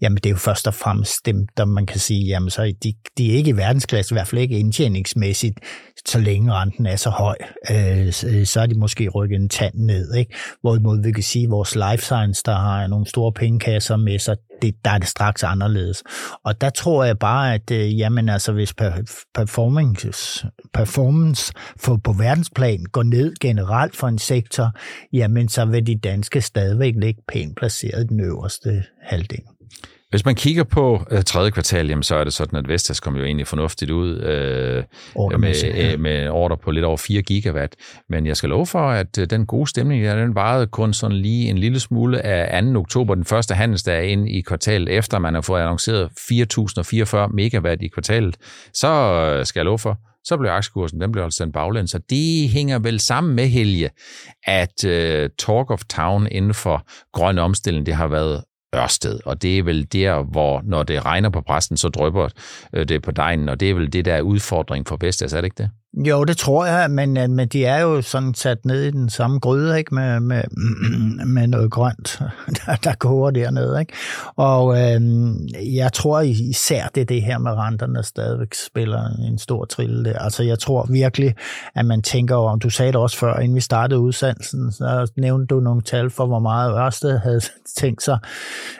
Jamen 0.00 0.16
det 0.16 0.26
er 0.26 0.30
jo 0.30 0.36
først 0.36 0.66
og 0.66 0.74
fremmest 0.74 1.26
dem, 1.26 1.46
der 1.56 1.64
man 1.64 1.86
kan 1.86 2.00
sige, 2.00 2.26
jamen 2.26 2.50
så 2.50 2.74
de, 2.84 2.94
de 3.18 3.32
er 3.32 3.36
ikke 3.36 3.50
i 3.50 3.56
verdensklasse, 3.56 4.12
i 4.12 4.16
hvert 4.16 4.28
fald 4.28 4.40
ikke 4.40 4.58
indtjeningsmæssigt, 4.58 5.58
så 6.08 6.18
længe 6.18 6.52
renten 6.52 6.86
er 6.86 6.96
så 6.96 7.10
høj, 7.10 7.36
øh, 7.70 8.12
så 8.44 8.60
er 8.60 8.66
de 8.66 8.78
måske 8.78 9.08
rykket 9.08 9.36
en 9.36 9.48
tand 9.48 9.74
ned. 9.74 10.14
Ikke? 10.14 10.34
Hvorimod 10.60 11.02
vi 11.02 11.12
kan 11.12 11.22
sige, 11.22 11.48
hvor 11.48 11.63
vores 11.64 11.92
life 11.92 12.04
science, 12.04 12.42
der 12.44 12.54
har 12.54 12.86
nogle 12.86 13.06
store 13.06 13.32
pengekasser 13.32 13.96
med 13.96 14.18
sig, 14.18 14.36
det, 14.62 14.74
der 14.84 14.90
er 14.90 14.98
det 14.98 15.08
straks 15.08 15.42
anderledes. 15.42 16.02
Og 16.44 16.60
der 16.60 16.70
tror 16.70 17.04
jeg 17.04 17.18
bare, 17.18 17.54
at 17.54 17.70
øh, 17.70 17.98
jamen, 17.98 18.28
altså, 18.28 18.52
hvis 18.52 18.74
performance, 19.34 20.46
performance 20.74 21.52
for, 21.76 21.96
på 21.96 22.12
verdensplan 22.12 22.84
går 22.92 23.02
ned 23.02 23.34
generelt 23.40 23.96
for 23.96 24.08
en 24.08 24.18
sektor, 24.18 24.70
jamen 25.12 25.48
så 25.48 25.64
vil 25.64 25.86
de 25.86 25.98
danske 25.98 26.40
stadigvæk 26.40 26.94
ligge 26.96 27.22
pænt 27.28 27.56
placeret 27.56 28.04
i 28.04 28.06
den 28.06 28.20
øverste 28.20 28.84
halvdel. 29.02 29.53
Hvis 30.14 30.24
man 30.24 30.34
kigger 30.34 30.64
på 30.64 31.06
øh, 31.10 31.22
tredje 31.22 31.50
kvartal, 31.50 31.88
jamen, 31.88 32.02
så 32.02 32.16
er 32.16 32.24
det 32.24 32.32
sådan, 32.32 32.58
at 32.58 32.68
Vestas 32.68 33.00
kommer 33.00 33.20
jo 33.20 33.26
egentlig 33.26 33.46
fornuftigt 33.46 33.90
ud 33.90 34.18
øh, 34.18 34.84
med, 35.40 35.92
øh, 35.92 36.00
med 36.00 36.28
order 36.28 36.56
på 36.56 36.70
lidt 36.70 36.84
over 36.84 36.96
4 36.96 37.22
gigawatt. 37.22 37.76
Men 38.08 38.26
jeg 38.26 38.36
skal 38.36 38.48
love 38.48 38.66
for, 38.66 38.90
at 38.90 39.18
øh, 39.18 39.30
den 39.30 39.46
gode 39.46 39.66
stemning, 39.66 40.02
ja, 40.02 40.16
den 40.16 40.34
varede 40.34 40.66
kun 40.66 40.92
sådan 40.92 41.16
lige 41.16 41.50
en 41.50 41.58
lille 41.58 41.80
smule 41.80 42.22
af 42.22 42.62
2. 42.62 42.78
oktober, 42.80 43.14
den 43.14 43.24
første 43.24 43.54
handelsdag 43.54 44.08
ind 44.08 44.28
i 44.28 44.40
kvartalet, 44.40 44.88
efter 44.88 45.18
man 45.18 45.34
har 45.34 45.40
fået 45.40 45.60
annonceret 45.60 46.10
4.044 47.26 47.34
megawatt 47.34 47.82
i 47.82 47.88
kvartalet. 47.88 48.36
Så 48.74 48.88
øh, 48.88 49.46
skal 49.46 49.60
jeg 49.60 49.64
love 49.64 49.78
for, 49.78 49.98
så 50.24 50.36
blev 50.36 50.50
aktiekursen, 50.50 51.00
den 51.00 51.12
blev 51.12 51.24
altså 51.24 51.36
sendt 51.36 51.54
baglæns. 51.54 51.90
Så 51.90 51.98
det 52.10 52.48
hænger 52.48 52.78
vel 52.78 53.00
sammen 53.00 53.34
med, 53.34 53.46
Helge, 53.46 53.90
at 54.46 54.84
uh, 54.84 55.30
talk 55.38 55.70
of 55.70 55.82
town 55.84 56.28
inden 56.30 56.54
for 56.54 56.86
grøn 57.12 57.38
omstilling, 57.38 57.86
det 57.86 57.94
har 57.94 58.08
været 58.08 58.42
Ørsted, 58.74 59.20
og 59.24 59.42
det 59.42 59.58
er 59.58 59.62
vel 59.62 59.92
der, 59.92 60.22
hvor 60.22 60.62
når 60.64 60.82
det 60.82 61.04
regner 61.04 61.30
på 61.30 61.40
præsten, 61.40 61.76
så 61.76 61.88
drøber 61.88 62.28
øh, 62.72 62.88
det 62.88 63.02
på 63.02 63.10
dejen, 63.10 63.48
og 63.48 63.60
det 63.60 63.70
er 63.70 63.74
vel 63.74 63.92
det, 63.92 64.04
der 64.04 64.14
er 64.14 64.20
udfordring 64.20 64.88
for 64.88 64.96
Vestas, 65.00 65.32
er 65.32 65.40
det 65.40 65.44
ikke 65.44 65.62
det? 65.62 65.70
Jo, 65.96 66.24
det 66.24 66.36
tror 66.36 66.66
jeg, 66.66 66.90
men, 66.90 67.16
øh, 67.16 67.30
men 67.30 67.48
de 67.48 67.64
er 67.64 67.80
jo 67.80 68.02
sådan 68.02 68.34
sat 68.34 68.64
ned 68.64 68.82
i 68.82 68.90
den 68.90 69.08
samme 69.08 69.38
gryde, 69.38 69.78
ikke? 69.78 69.94
Med, 69.94 70.20
med, 70.20 70.42
med 71.34 71.46
noget 71.46 71.70
grønt, 71.70 72.22
der, 72.66 72.76
der 72.76 72.94
koger 72.94 73.30
dernede. 73.30 73.80
Ikke? 73.80 73.92
Og 74.36 74.80
øh, 74.80 75.00
jeg 75.76 75.92
tror 75.92 76.20
især, 76.20 76.86
det 76.94 77.00
er 77.00 77.04
det 77.04 77.22
her 77.22 77.38
med 77.38 77.50
renterne, 77.50 77.94
der 77.94 78.02
stadigvæk 78.02 78.54
spiller 78.66 79.08
en 79.28 79.38
stor 79.38 79.64
trille 79.64 80.04
der. 80.04 80.18
Altså 80.18 80.42
jeg 80.42 80.58
tror 80.58 80.86
virkelig, 80.90 81.34
at 81.74 81.86
man 81.86 82.02
tænker 82.02 82.34
over, 82.34 82.56
du 82.56 82.70
sagde 82.70 82.92
det 82.92 83.00
også 83.00 83.18
før, 83.18 83.36
inden 83.36 83.56
vi 83.56 83.60
startede 83.60 84.00
udsendelsen, 84.00 84.72
så 84.72 85.12
nævnte 85.16 85.46
du 85.46 85.60
nogle 85.60 85.82
tal 85.82 86.10
for, 86.10 86.26
hvor 86.26 86.40
meget 86.40 86.78
Ørsted 86.78 87.18
havde 87.18 87.40
tænkt 87.80 88.02
sig, 88.02 88.18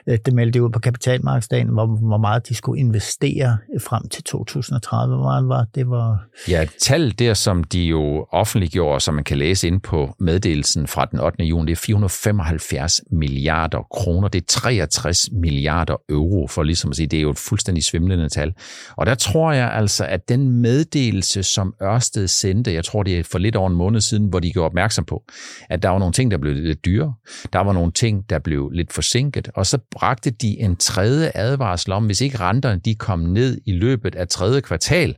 øh, 0.06 0.18
det 0.26 0.34
meldte 0.34 0.62
ud 0.62 0.70
på 0.70 0.78
kapitalmarkedsdagen, 0.78 1.68
hvor, 1.68 1.86
hvor 1.86 2.18
meget 2.18 2.48
de 2.48 2.54
skulle 2.54 2.80
investere 2.80 3.58
frem 3.80 4.08
til 4.08 4.24
2030. 4.24 5.14
Hvor 5.16 5.24
meget 5.24 5.48
var 5.48 5.66
det? 5.74 5.90
Var... 5.90 6.24
Ja, 6.48 6.66
tal 6.82 7.03
tal 7.04 7.18
der, 7.18 7.34
som 7.34 7.64
de 7.64 7.84
jo 7.84 8.26
offentliggjorde, 8.30 9.00
som 9.00 9.14
man 9.14 9.24
kan 9.24 9.38
læse 9.38 9.66
ind 9.66 9.80
på 9.80 10.14
meddelelsen 10.20 10.86
fra 10.86 11.04
den 11.04 11.20
8. 11.20 11.44
juni, 11.44 11.66
det 11.66 11.72
er 11.72 11.82
475 11.86 13.00
milliarder 13.10 13.86
kroner. 13.90 14.28
Det 14.28 14.40
er 14.40 14.46
63 14.48 15.28
milliarder 15.32 15.96
euro, 16.08 16.46
for 16.46 16.62
ligesom 16.62 16.90
at 16.90 16.96
sige, 16.96 17.06
det 17.06 17.16
er 17.16 17.20
jo 17.20 17.30
et 17.30 17.38
fuldstændig 17.38 17.84
svimlende 17.84 18.28
tal. 18.28 18.52
Og 18.96 19.06
der 19.06 19.14
tror 19.14 19.52
jeg 19.52 19.72
altså, 19.72 20.06
at 20.06 20.28
den 20.28 20.50
meddelelse, 20.50 21.42
som 21.42 21.74
Ørsted 21.82 22.28
sendte, 22.28 22.72
jeg 22.72 22.84
tror 22.84 23.02
det 23.02 23.18
er 23.18 23.22
for 23.22 23.38
lidt 23.38 23.56
over 23.56 23.70
en 23.70 23.76
måned 23.76 24.00
siden, 24.00 24.26
hvor 24.26 24.40
de 24.40 24.52
gjorde 24.52 24.66
opmærksom 24.66 25.04
på, 25.04 25.22
at 25.70 25.82
der 25.82 25.88
var 25.88 25.98
nogle 25.98 26.12
ting, 26.12 26.30
der 26.30 26.38
blev 26.38 26.54
lidt 26.54 26.84
dyre. 26.84 27.14
Der 27.52 27.58
var 27.58 27.72
nogle 27.72 27.92
ting, 27.92 28.30
der 28.30 28.38
blev 28.38 28.70
lidt 28.70 28.92
forsinket. 28.92 29.48
Og 29.54 29.66
så 29.66 29.78
bragte 29.90 30.30
de 30.30 30.60
en 30.60 30.76
tredje 30.76 31.30
advarsel 31.34 31.92
om, 31.92 32.06
hvis 32.06 32.20
ikke 32.20 32.40
renterne 32.40 32.80
de 32.84 32.94
kom 32.94 33.20
ned 33.20 33.58
i 33.66 33.72
løbet 33.72 34.14
af 34.14 34.28
tredje 34.28 34.60
kvartal, 34.60 35.16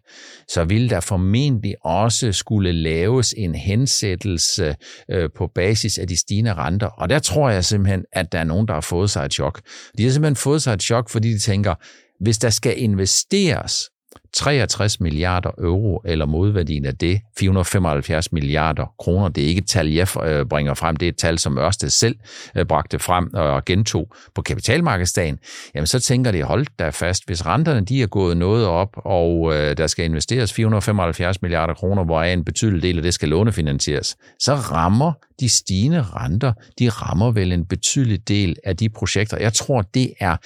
så 0.49 0.65
ville 0.65 0.91
der 0.91 1.01
formentlig 1.01 1.76
også 1.85 2.33
skulle 2.33 2.73
laves 2.73 3.35
en 3.37 3.55
hensættelse 3.55 4.77
øh, 5.11 5.31
på 5.37 5.51
basis 5.55 5.99
af 5.99 6.09
de 6.09 6.17
stigende 6.17 6.55
renter. 6.55 6.87
Og 6.87 7.09
der 7.09 7.19
tror 7.19 7.51
jeg 7.51 7.65
simpelthen, 7.65 8.05
at 8.13 8.33
der 8.33 8.39
er 8.39 8.45
nogen, 8.45 8.69
der 8.69 8.75
har 8.75 8.81
fået 8.81 9.11
sig 9.11 9.25
et 9.25 9.33
chok. 9.33 9.61
De 9.99 10.05
har 10.05 10.11
simpelthen 10.11 10.37
fået 10.37 10.63
sig 10.63 10.73
et 10.73 10.83
chok, 10.83 11.11
fordi 11.11 11.29
de 11.29 11.39
tænker, 11.39 11.75
hvis 12.21 12.39
der 12.39 12.51
skal 12.51 12.81
investeres 12.81 13.91
63 14.33 15.01
milliarder 15.01 15.51
euro, 15.59 16.01
eller 16.05 16.27
modværdien 16.27 16.87
af 16.87 16.97
det, 16.97 17.21
475 17.39 18.33
milliarder 18.33 18.95
kroner. 18.99 19.29
Det 19.29 19.45
er 19.45 19.49
ikke 19.49 19.59
et 19.59 19.69
tal, 19.69 19.89
jeg 19.89 20.09
øh, 20.25 20.47
bringer 20.47 20.75
frem, 20.75 20.97
det 20.97 21.07
er 21.07 21.11
et 21.11 21.17
tal, 21.17 21.39
som 21.39 21.59
Ørsted 21.59 21.89
selv 21.89 22.17
øh, 22.57 22.67
bragte 22.67 22.99
frem 22.99 23.35
og 23.35 23.65
gentog 23.65 24.13
på 24.35 24.43
kapitalmarkedsdagen. 24.43 25.39
Jamen 25.75 25.87
så 25.87 26.01
tænker 26.01 26.33
de, 26.33 26.43
hold 26.43 26.67
da 26.79 26.91
fast, 26.91 27.27
hvis 27.27 27.47
renterne 27.47 27.85
de 27.85 28.03
er 28.03 28.07
gået 28.07 28.37
noget 28.37 28.67
op, 28.67 28.97
og 28.97 29.55
øh, 29.55 29.77
der 29.77 29.87
skal 29.87 30.05
investeres 30.05 30.53
475 30.53 31.43
milliarder 31.43 31.75
kroner, 31.75 32.05
hvor 32.05 32.23
en 32.23 32.45
betydelig 32.45 32.83
del 32.83 32.97
af 32.97 33.03
det 33.03 33.15
skal 33.15 33.29
lånefinansieres, 33.29 34.17
så 34.41 34.55
rammer 34.55 35.13
de 35.41 35.49
stigende 35.49 36.03
renter, 36.03 36.53
de 36.79 36.89
rammer 36.89 37.31
vel 37.31 37.53
en 37.53 37.67
betydelig 37.67 38.29
del 38.29 38.57
af 38.65 38.77
de 38.77 38.89
projekter. 38.89 39.39
Jeg 39.39 39.53
tror, 39.53 39.83
det 39.83 40.13
er 40.21 40.37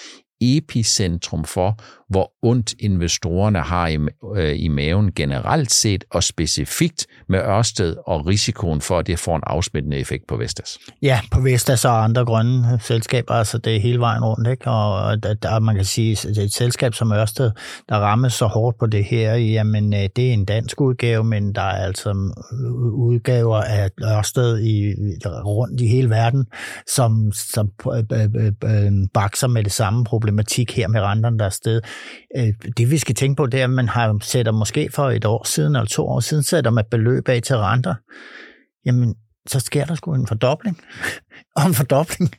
epicentrum 0.41 1.45
for, 1.45 1.81
hvor 2.11 2.33
ondt 2.43 2.75
investorerne 2.79 3.59
har 3.59 3.89
i, 3.89 3.99
øh, 4.37 4.61
i 4.61 4.69
maven 4.69 5.13
generelt 5.13 5.73
set, 5.73 6.05
og 6.11 6.23
specifikt 6.23 7.07
med 7.29 7.39
Ørsted 7.39 7.97
og 8.07 8.27
risikoen 8.27 8.81
for, 8.81 8.99
at 8.99 9.07
det 9.07 9.19
får 9.19 9.37
en 9.37 9.43
afsmittende 9.47 9.97
effekt 9.97 10.27
på 10.27 10.37
Vestas. 10.37 10.79
Ja, 11.03 11.21
på 11.31 11.41
Vestas 11.41 11.85
og 11.85 12.05
andre 12.05 12.25
grønne 12.25 12.73
øh, 12.73 12.81
selskaber, 12.81 13.35
altså 13.35 13.59
det 13.59 13.77
er 13.77 13.81
hele 13.81 14.01
vejen 14.01 14.25
rundt, 14.25 14.49
ikke? 14.49 14.71
og 14.71 15.23
der, 15.23 15.35
der, 15.35 15.59
man 15.59 15.75
kan 15.77 15.85
sige, 15.85 16.13
at 16.29 16.39
et 16.39 16.53
selskab 16.53 16.95
som 16.95 17.13
Ørsted, 17.13 17.51
der 17.89 17.97
rammes 17.97 18.33
så 18.33 18.47
hårdt 18.47 18.79
på 18.79 18.87
det 18.87 19.05
her, 19.05 19.35
jamen 19.35 19.95
øh, 19.95 20.09
det 20.17 20.29
er 20.29 20.33
en 20.33 20.45
dansk 20.45 20.81
udgave, 20.81 21.25
men 21.25 21.55
der 21.55 21.63
er 21.63 21.85
altså 21.87 22.11
øh, 22.11 22.93
udgaver 22.93 23.57
af 23.57 23.91
Ørsted 24.03 24.61
i, 24.61 24.95
rundt 25.27 25.81
i 25.81 25.87
hele 25.87 26.11
verden, 26.11 26.47
som, 26.95 27.33
som 27.33 27.71
øh, 27.93 28.05
øh, 28.13 28.53
øh, 28.65 28.93
bakser 29.15 29.49
med 29.49 29.65
det 29.65 29.73
samme 29.73 30.05
problematik 30.05 30.77
her 30.77 30.89
med 30.89 31.01
renterne, 31.01 31.39
der 31.39 31.45
er 31.45 31.51
sted. 31.51 31.81
Øh, 32.37 32.55
det 32.77 32.91
vi 32.91 32.99
skal 32.99 33.15
tænke 33.15 33.37
på, 33.37 33.47
det 33.47 33.61
er, 33.61 33.65
at 33.65 33.71
man 33.71 33.89
har 33.89 34.19
sætter 34.23 34.53
måske 34.53 34.91
for 34.93 35.11
et 35.11 35.25
år 35.25 35.47
siden 35.47 35.77
eller 35.77 35.87
to 35.87 36.09
år 36.09 36.21
siden, 36.21 36.43
sætter 36.43 36.71
man 36.71 36.85
beløb 36.91 37.29
af 37.29 37.43
til 37.43 37.57
renter. 37.57 37.95
Jamen, 38.87 39.15
så 39.47 39.61
sker 39.61 39.85
der 39.85 39.95
sgu 39.95 40.15
en 40.15 40.27
fordobling. 40.27 40.81
og 41.57 41.63
en 41.67 41.75
fordobling. 41.75 42.35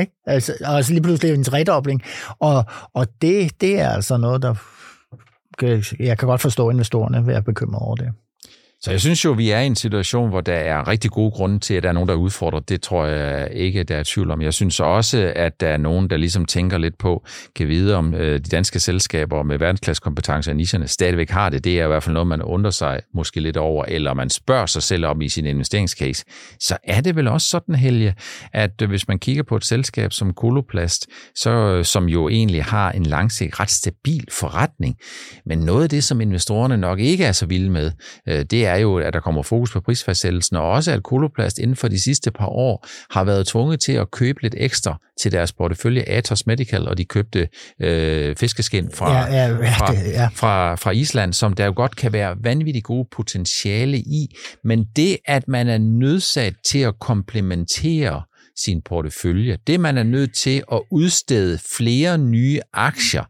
Ikke? 0.00 0.12
Altså, 0.26 0.54
og 0.66 0.84
så 0.84 0.92
lige 0.92 1.02
pludselig 1.02 1.34
en 1.34 1.44
tredobling. 1.44 2.02
Og, 2.38 2.64
og 2.94 3.06
det, 3.22 3.60
det 3.60 3.80
er 3.80 3.88
altså 3.88 4.16
noget, 4.16 4.42
der... 4.42 4.54
Jeg 5.98 6.18
kan 6.18 6.28
godt 6.28 6.40
forstå 6.40 6.70
investorerne 6.70 7.26
ved 7.26 7.34
at 7.34 7.44
bekymre 7.44 7.78
over 7.78 7.96
det. 7.96 8.12
Så 8.84 8.90
jeg 8.90 9.00
synes 9.00 9.24
jo, 9.24 9.32
vi 9.32 9.50
er 9.50 9.60
i 9.60 9.66
en 9.66 9.76
situation, 9.76 10.28
hvor 10.28 10.40
der 10.40 10.54
er 10.54 10.88
rigtig 10.88 11.10
gode 11.10 11.30
grunde 11.30 11.58
til, 11.58 11.74
at 11.74 11.82
der 11.82 11.88
er 11.88 11.92
nogen, 11.92 12.08
der 12.08 12.14
udfordrer. 12.14 12.60
Det 12.60 12.82
tror 12.82 13.06
jeg 13.06 13.48
ikke, 13.52 13.82
der 13.82 13.96
er 13.96 14.02
tvivl 14.06 14.30
om. 14.30 14.42
Jeg 14.42 14.54
synes 14.54 14.80
også, 14.80 15.32
at 15.36 15.60
der 15.60 15.68
er 15.68 15.76
nogen, 15.76 16.10
der 16.10 16.16
ligesom 16.16 16.44
tænker 16.44 16.78
lidt 16.78 16.98
på, 16.98 17.24
kan 17.56 17.68
vide 17.68 17.94
om 17.94 18.14
øh, 18.14 18.34
de 18.34 18.38
danske 18.38 18.80
selskaber 18.80 19.42
med 19.42 19.58
verdensklassekompetencer 19.58 20.52
i 20.52 20.54
nischerne 20.54 20.88
stadigvæk 20.88 21.30
har 21.30 21.48
det. 21.48 21.64
Det 21.64 21.80
er 21.80 21.84
i 21.84 21.86
hvert 21.86 22.02
fald 22.02 22.12
noget, 22.12 22.26
man 22.26 22.42
undrer 22.42 22.70
sig 22.70 23.00
måske 23.14 23.40
lidt 23.40 23.56
over, 23.56 23.84
eller 23.84 24.14
man 24.14 24.30
spørger 24.30 24.66
sig 24.66 24.82
selv 24.82 25.06
om 25.06 25.20
i 25.20 25.28
sin 25.28 25.46
investeringscase. 25.46 26.24
Så 26.60 26.76
er 26.84 27.00
det 27.00 27.16
vel 27.16 27.28
også 27.28 27.48
sådan, 27.48 27.74
Helge, 27.74 28.14
at 28.52 28.82
øh, 28.82 28.88
hvis 28.88 29.08
man 29.08 29.18
kigger 29.18 29.42
på 29.42 29.56
et 29.56 29.64
selskab 29.64 30.12
som 30.12 30.34
Koloplast, 30.34 31.06
så, 31.34 31.50
øh, 31.50 31.84
som 31.84 32.08
jo 32.08 32.28
egentlig 32.28 32.64
har 32.64 32.92
en 32.92 33.06
langsigtet 33.06 33.60
ret 33.60 33.70
stabil 33.70 34.24
forretning, 34.30 34.96
men 35.46 35.58
noget 35.58 35.82
af 35.82 35.88
det, 35.88 36.04
som 36.04 36.20
investorerne 36.20 36.76
nok 36.76 37.00
ikke 37.00 37.24
er 37.24 37.32
så 37.32 37.46
vilde 37.46 37.70
med, 37.70 37.90
det 38.26 38.66
er 38.66 38.73
er 38.74 38.78
jo, 38.78 38.98
at 38.98 39.12
der 39.12 39.20
kommer 39.20 39.42
fokus 39.42 39.72
på 39.72 39.80
prisfastsættelsen, 39.80 40.56
og 40.56 40.70
også 40.70 40.92
at 40.92 41.02
Koloplast 41.02 41.58
inden 41.58 41.76
for 41.76 41.88
de 41.88 42.00
sidste 42.00 42.30
par 42.30 42.46
år 42.46 42.86
har 43.10 43.24
været 43.24 43.46
tvunget 43.46 43.80
til 43.80 43.92
at 43.92 44.10
købe 44.10 44.42
lidt 44.42 44.54
ekstra 44.58 45.00
til 45.20 45.32
deres 45.32 45.52
portefølje 45.52 46.02
Atos 46.02 46.46
Medical, 46.46 46.88
og 46.88 46.98
de 46.98 47.04
købte 47.04 47.48
øh, 47.80 48.36
fiskeskin 48.36 48.90
fra, 48.94 49.12
ja, 49.12 49.24
ja, 49.24 49.48
ja, 49.48 49.70
fra, 49.70 49.94
det, 49.94 50.12
ja. 50.12 50.28
fra, 50.34 50.74
fra 50.74 50.90
Island, 50.90 51.32
som 51.32 51.52
der 51.52 51.64
jo 51.64 51.72
godt 51.76 51.96
kan 51.96 52.12
være 52.12 52.36
vanvittigt 52.42 52.84
gode 52.84 53.08
potentiale 53.12 53.98
i. 53.98 54.36
Men 54.64 54.84
det, 54.96 55.16
at 55.26 55.48
man 55.48 55.68
er 55.68 55.78
nødsat 55.78 56.54
til 56.64 56.78
at 56.78 56.98
komplementere 56.98 58.22
sin 58.56 58.82
portefølje. 58.82 59.58
Det, 59.66 59.80
man 59.80 59.98
er 59.98 60.02
nødt 60.02 60.34
til 60.34 60.62
at 60.72 60.80
udstede 60.90 61.58
flere 61.76 62.18
nye 62.18 62.60
aktier, 62.72 63.24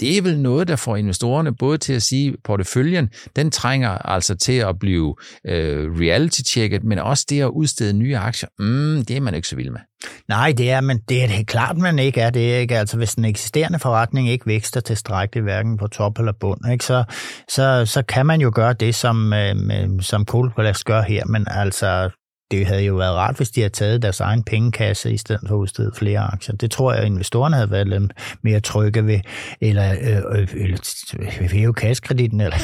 det 0.00 0.18
er 0.18 0.22
vel 0.22 0.40
noget, 0.40 0.68
der 0.68 0.76
får 0.76 0.96
investorerne 0.96 1.56
både 1.56 1.78
til 1.78 1.92
at 1.92 2.02
sige, 2.02 2.28
at 2.28 2.34
porteføljen, 2.44 3.08
den 3.36 3.50
trænger 3.50 3.90
altså 3.90 4.34
til 4.34 4.52
at 4.52 4.78
blive 4.78 5.16
øh, 5.46 6.00
reality-checket, 6.00 6.84
men 6.84 6.98
også 6.98 7.26
det 7.28 7.40
at 7.40 7.48
udstede 7.48 7.92
nye 7.92 8.16
aktier, 8.16 8.48
mm, 8.58 9.04
det 9.04 9.16
er 9.16 9.20
man 9.20 9.34
ikke 9.34 9.48
så 9.48 9.56
vild 9.56 9.70
med. 9.70 9.80
Nej, 10.28 10.52
det 10.58 10.70
er, 10.70 10.80
men 10.80 10.98
det 11.08 11.22
er 11.22 11.26
det 11.26 11.46
klart, 11.46 11.76
man 11.76 11.98
ikke 11.98 12.20
er 12.20 12.30
det. 12.30 12.60
Ikke? 12.60 12.78
Altså, 12.78 12.96
hvis 12.96 13.14
den 13.14 13.24
eksisterende 13.24 13.78
forretning 13.78 14.28
ikke 14.28 14.46
vækster 14.46 14.80
tilstrækkeligt, 14.80 15.44
hverken 15.44 15.76
på 15.76 15.86
top 15.86 16.18
eller 16.18 16.32
bund, 16.40 16.72
ikke? 16.72 16.84
Så, 16.84 17.04
så, 17.48 17.86
så 17.86 18.02
kan 18.02 18.26
man 18.26 18.40
jo 18.40 18.52
gøre 18.54 18.72
det, 18.72 18.94
som, 18.94 19.32
øh, 19.32 19.56
som 20.00 20.24
Kohlblast 20.24 20.84
gør 20.84 21.02
her, 21.02 21.24
men 21.24 21.46
altså, 21.50 22.10
det 22.50 22.66
havde 22.66 22.82
jo 22.82 22.94
været 22.94 23.14
rart, 23.14 23.36
hvis 23.36 23.50
de 23.50 23.60
havde 23.60 23.72
taget 23.72 24.02
deres 24.02 24.20
egen 24.20 24.42
pengekasse 24.42 25.12
i 25.12 25.16
stedet 25.16 25.40
for 25.48 25.54
at 25.54 25.58
udstede 25.58 25.92
flere 25.94 26.20
aktier. 26.20 26.56
Det 26.56 26.70
tror 26.70 26.92
jeg, 26.92 27.02
at 27.02 27.06
investorerne 27.06 27.56
havde 27.56 27.70
været 27.70 27.88
lidt 27.88 28.12
mere 28.42 28.60
trygge 28.60 29.06
ved, 29.06 29.20
eller, 29.60 29.92
øh, 29.92 30.40
øh, 30.40 30.48
eller 30.54 30.78
øh, 31.18 31.50
hæve 31.50 31.74
kaskreditten, 31.74 32.40
eller 32.40 32.56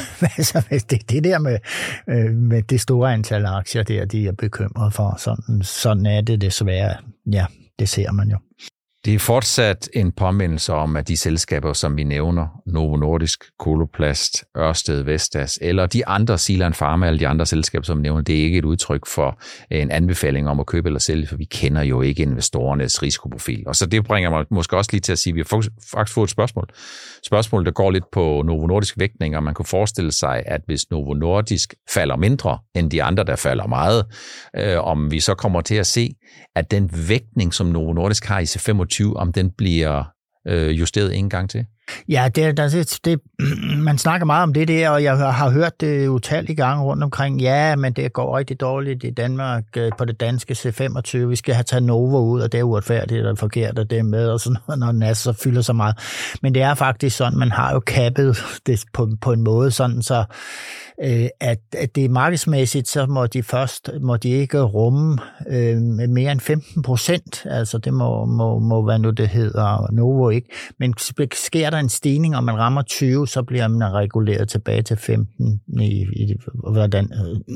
det, 0.89 1.09
det 1.09 1.23
der 1.23 1.39
med, 1.39 1.57
øh, 2.09 2.35
med 2.35 2.63
det 2.63 2.81
store 2.81 3.13
antal 3.13 3.45
aktier 3.45 3.83
der, 3.83 4.05
de 4.05 4.27
er 4.27 4.31
bekymret 4.31 4.93
for. 4.93 5.15
Sådan, 5.17 5.61
sådan 5.63 6.05
er 6.05 6.21
det 6.21 6.41
desværre. 6.41 6.95
Ja, 7.33 7.45
det 7.79 7.89
ser 7.89 8.11
man 8.11 8.29
jo. 8.29 8.37
Det 9.05 9.15
er 9.15 9.19
fortsat 9.19 9.89
en 9.93 10.11
påmindelse 10.11 10.73
om, 10.73 10.95
at 10.95 11.07
de 11.07 11.17
selskaber, 11.17 11.73
som 11.73 11.97
vi 11.97 12.03
nævner, 12.03 12.47
Novo 12.65 12.95
Nordisk, 12.95 13.43
Koloplast, 13.59 14.43
Ørsted, 14.57 15.01
Vestas, 15.01 15.59
eller 15.61 15.85
de 15.85 16.07
andre, 16.07 16.37
Silan 16.37 16.73
Pharma, 16.73 17.07
alle 17.07 17.19
de 17.19 17.27
andre 17.27 17.45
selskaber, 17.45 17.85
som 17.85 17.97
vi 17.97 18.01
nævner, 18.01 18.21
det 18.21 18.39
er 18.39 18.43
ikke 18.43 18.57
et 18.57 18.65
udtryk 18.65 19.07
for 19.07 19.39
øh, 19.71 19.81
en 19.81 19.91
anbefaling 19.91 20.49
om 20.49 20.59
at 20.59 20.65
købe 20.65 20.89
eller 20.89 20.99
sælge, 20.99 21.27
for 21.27 21.37
vi 21.37 21.43
kender 21.43 21.81
jo 21.81 22.01
ikke 22.01 22.21
investorernes 22.21 23.03
risikoprofil. 23.03 23.63
Og 23.67 23.75
så 23.75 23.85
det 23.85 24.03
bringer 24.03 24.29
mig 24.29 24.45
måske 24.51 24.77
også 24.77 24.89
lige 24.93 25.01
til 25.01 25.11
at 25.11 25.19
sige, 25.19 25.31
at 25.31 25.35
vi 25.35 25.39
har 25.39 25.63
faktisk 25.91 26.13
fået 26.13 26.27
et 26.27 26.31
spørgsmål. 26.31 26.69
Spørgsmålet, 27.25 27.65
der 27.65 27.71
går 27.71 27.91
lidt 27.91 28.05
på 28.11 28.41
Novo 28.45 28.67
Nordisk 28.67 28.99
vægtning, 28.99 29.35
og 29.35 29.43
man 29.43 29.53
kunne 29.53 29.65
forestille 29.65 30.11
sig, 30.11 30.43
at 30.45 30.61
hvis 30.65 30.91
Novo 30.91 31.13
Nordisk 31.13 31.73
falder 31.89 32.15
mindre 32.15 32.57
end 32.75 32.91
de 32.91 33.03
andre, 33.03 33.23
der 33.23 33.35
falder 33.35 33.67
meget, 33.67 34.05
øh, 34.57 34.83
om 34.83 35.11
vi 35.11 35.19
så 35.19 35.35
kommer 35.35 35.61
til 35.61 35.75
at 35.75 35.87
se, 35.87 36.15
at 36.55 36.71
den 36.71 36.89
vægtning, 37.07 37.53
som 37.53 37.67
Novo 37.67 37.93
Nordisk 37.93 38.25
har 38.25 38.39
i 38.39 38.43
C25, 38.43 38.92
om 39.15 39.33
den 39.33 39.51
bliver 39.51 40.03
øh, 40.47 40.79
justeret 40.79 41.17
en 41.17 41.29
gang 41.29 41.49
til? 41.49 41.65
Ja, 42.09 42.29
det, 42.35 42.57
det, 42.57 42.99
det, 43.05 43.19
man 43.77 43.97
snakker 43.97 44.25
meget 44.25 44.43
om 44.43 44.53
det 44.53 44.67
der, 44.67 44.89
og 44.89 45.03
jeg 45.03 45.17
har 45.17 45.49
hørt 45.49 45.81
det 45.81 46.07
utallige 46.07 46.55
gange 46.55 46.83
rundt 46.83 47.03
omkring. 47.03 47.41
Ja, 47.41 47.75
men 47.75 47.93
det 47.93 48.13
går 48.13 48.37
rigtig 48.37 48.59
dårligt 48.59 49.03
i 49.03 49.09
Danmark 49.09 49.63
øh, 49.77 49.91
på 49.97 50.05
det 50.05 50.19
danske 50.19 50.53
C25. 50.53 51.17
Vi 51.17 51.35
skal 51.35 51.55
have 51.55 51.63
taget 51.63 51.83
Nova 51.83 52.19
ud, 52.19 52.41
og 52.41 52.51
det 52.51 52.59
er 52.59 52.63
uretfærdigt 52.63 53.25
og 53.25 53.37
forkert, 53.37 53.79
og 53.79 53.89
det 53.89 53.99
er 53.99 54.03
med, 54.03 54.29
og 54.29 54.39
sådan 54.39 54.57
noget, 54.67 54.79
når 54.79 54.91
NAS 54.91 55.17
så 55.17 55.33
fylder 55.33 55.61
så 55.61 55.73
meget. 55.73 55.95
Men 56.41 56.53
det 56.53 56.61
er 56.61 56.73
faktisk 56.73 57.17
sådan, 57.17 57.39
man 57.39 57.51
har 57.51 57.73
jo 57.73 57.79
kappet 57.79 58.37
det 58.67 58.83
på, 58.93 59.09
på 59.21 59.31
en 59.31 59.41
måde, 59.41 59.71
sådan 59.71 60.01
så 60.01 60.23
øh, 61.03 61.27
at, 61.39 61.59
at 61.77 61.95
det 61.95 62.05
er 62.05 62.09
markedsmæssigt, 62.09 62.87
så 62.87 63.05
må 63.05 63.27
de 63.27 63.43
først 63.43 63.89
må 64.01 64.17
de 64.17 64.29
ikke 64.29 64.61
rumme 64.61 65.17
øh, 65.49 65.77
mere 66.09 66.31
end 66.31 66.39
15 66.39 66.81
procent. 66.81 67.45
Altså 67.45 67.77
det 67.77 67.93
må, 67.93 68.25
må, 68.25 68.59
må 68.59 68.85
være 68.85 68.99
nu 68.99 69.09
det 69.09 69.27
hedder 69.27 69.91
Novo 69.91 70.29
ikke. 70.29 70.49
Men 70.79 70.93
sker 71.33 71.69
der 71.73 71.79
en 71.79 71.89
stigning, 71.89 72.35
og 72.35 72.43
man 72.43 72.57
rammer 72.57 72.81
20, 72.81 73.27
så 73.27 73.43
bliver 73.43 73.67
man 73.67 73.93
reguleret 73.93 74.49
tilbage 74.49 74.81
til 74.81 74.97
15 74.97 75.61
i, 75.79 76.05
i, 76.15 76.35
hvordan, 76.71 77.11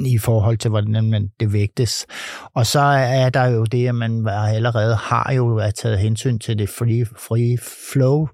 i 0.05 0.17
forhold 0.17 0.57
til, 0.57 0.69
hvordan 0.69 1.09
man 1.09 1.31
det 1.39 1.53
vægtes. 1.53 2.05
Og 2.53 2.65
så 2.65 2.79
er 2.79 3.29
der 3.29 3.45
jo 3.45 3.63
det, 3.63 3.87
at 3.87 3.95
man 3.95 4.27
allerede 4.27 4.95
har 4.95 5.33
jo 5.33 5.61
taget 5.75 5.99
hensyn 5.99 6.39
til 6.39 6.59
det 6.59 6.69
free, 6.69 7.05
free 7.05 7.57
flow, 7.91 8.27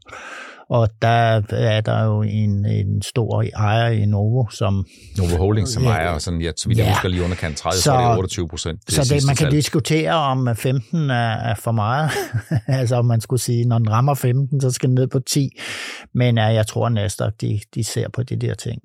og 0.70 0.90
der 1.02 1.42
er 1.52 1.82
der 1.82 2.04
jo 2.04 2.22
en, 2.22 2.66
en 2.66 3.02
stor 3.02 3.44
ejer 3.56 3.88
i 3.88 4.06
Novo, 4.06 4.50
som... 4.50 4.86
Novo 5.18 5.38
Holdings, 5.38 5.72
som 5.72 5.86
ejer, 5.86 6.18
sådan, 6.18 6.42
ja, 6.42 6.52
så 6.58 6.68
vidt 6.68 6.78
jeg 6.78 6.86
ja. 6.86 6.92
husker 6.92 7.10
lige 7.10 7.24
underkant 7.24 7.58
30, 7.58 7.78
så, 7.78 7.84
så 7.84 7.94
er 7.94 8.08
det 8.08 8.18
28 8.18 8.48
procent. 8.48 8.92
Så 8.92 9.02
det, 9.02 9.26
man 9.26 9.36
kan 9.36 9.46
salg. 9.46 9.52
diskutere, 9.52 10.12
om 10.12 10.56
15 10.56 11.10
er, 11.10 11.14
er 11.14 11.56
for 11.56 11.72
meget. 11.72 12.12
altså 12.68 12.96
om 12.96 13.06
man 13.06 13.22
skulle 13.22 13.42
sige, 13.42 13.66
når 13.66 13.78
den 13.78 13.92
rammer 13.92 14.14
15, 14.14 14.62
så 14.62 14.72
skal 14.72 14.88
den 14.88 14.96
ned 14.96 15.08
på 15.08 15.20
10. 15.20 15.50
Men 16.14 16.38
ja, 16.38 16.46
jeg 16.46 16.68
tror 16.68 16.86
at 17.26 17.42
de, 17.42 17.60
de 17.76 17.84
ser 17.84 18.10
på 18.10 18.24
de 18.24 18.36
der 18.36 18.54
ting. 18.54 18.82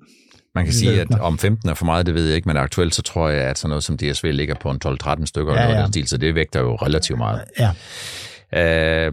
Man 0.55 0.65
kan 0.65 0.73
sige, 0.73 1.01
at 1.01 1.19
om 1.19 1.39
15 1.39 1.69
er 1.69 1.73
for 1.73 1.85
meget, 1.85 2.05
det 2.05 2.15
ved 2.15 2.25
jeg 2.25 2.35
ikke, 2.35 2.49
men 2.49 2.57
aktuelt 2.57 2.95
så 2.95 3.01
tror 3.01 3.29
jeg, 3.29 3.41
at 3.41 3.57
sådan 3.57 3.69
noget 3.69 3.83
som 3.83 3.97
DSV 3.97 4.25
ligger 4.31 4.55
på 4.55 4.71
en 4.71 4.79
12-13 4.85 5.25
stykker, 5.25 5.53
ja, 5.53 5.79
ja. 5.79 5.87
Stil, 5.87 6.07
så 6.07 6.17
det 6.17 6.35
vægter 6.35 6.59
jo 6.59 6.75
relativt 6.75 7.17
meget. 7.17 7.41
Ja. 7.59 7.71
Øh, 9.07 9.11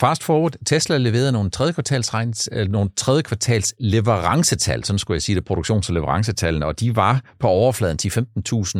Fast 0.00 0.22
forward, 0.24 0.52
Tesla 0.66 0.96
leverede 0.96 1.32
nogle 1.32 1.50
tredje 1.50 1.72
kvartals, 1.72 2.48
øh, 2.52 2.68
nogle 2.68 2.90
tredje 2.96 3.22
kvartals 3.22 3.74
leverancetal, 3.78 4.84
sådan 4.84 4.98
skulle 4.98 5.16
jeg 5.16 5.22
sige 5.22 5.36
det, 5.36 5.50
produktions- 5.50 5.88
og 5.88 5.94
leverancetallene, 5.94 6.66
og 6.66 6.80
de 6.80 6.96
var 6.96 7.22
på 7.40 7.48
overfladen 7.48 7.98
til 7.98 8.10
15.000 8.10 8.78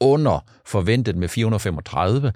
under 0.00 0.44
forventet 0.66 1.16
med 1.16 1.28
435, 1.28 2.32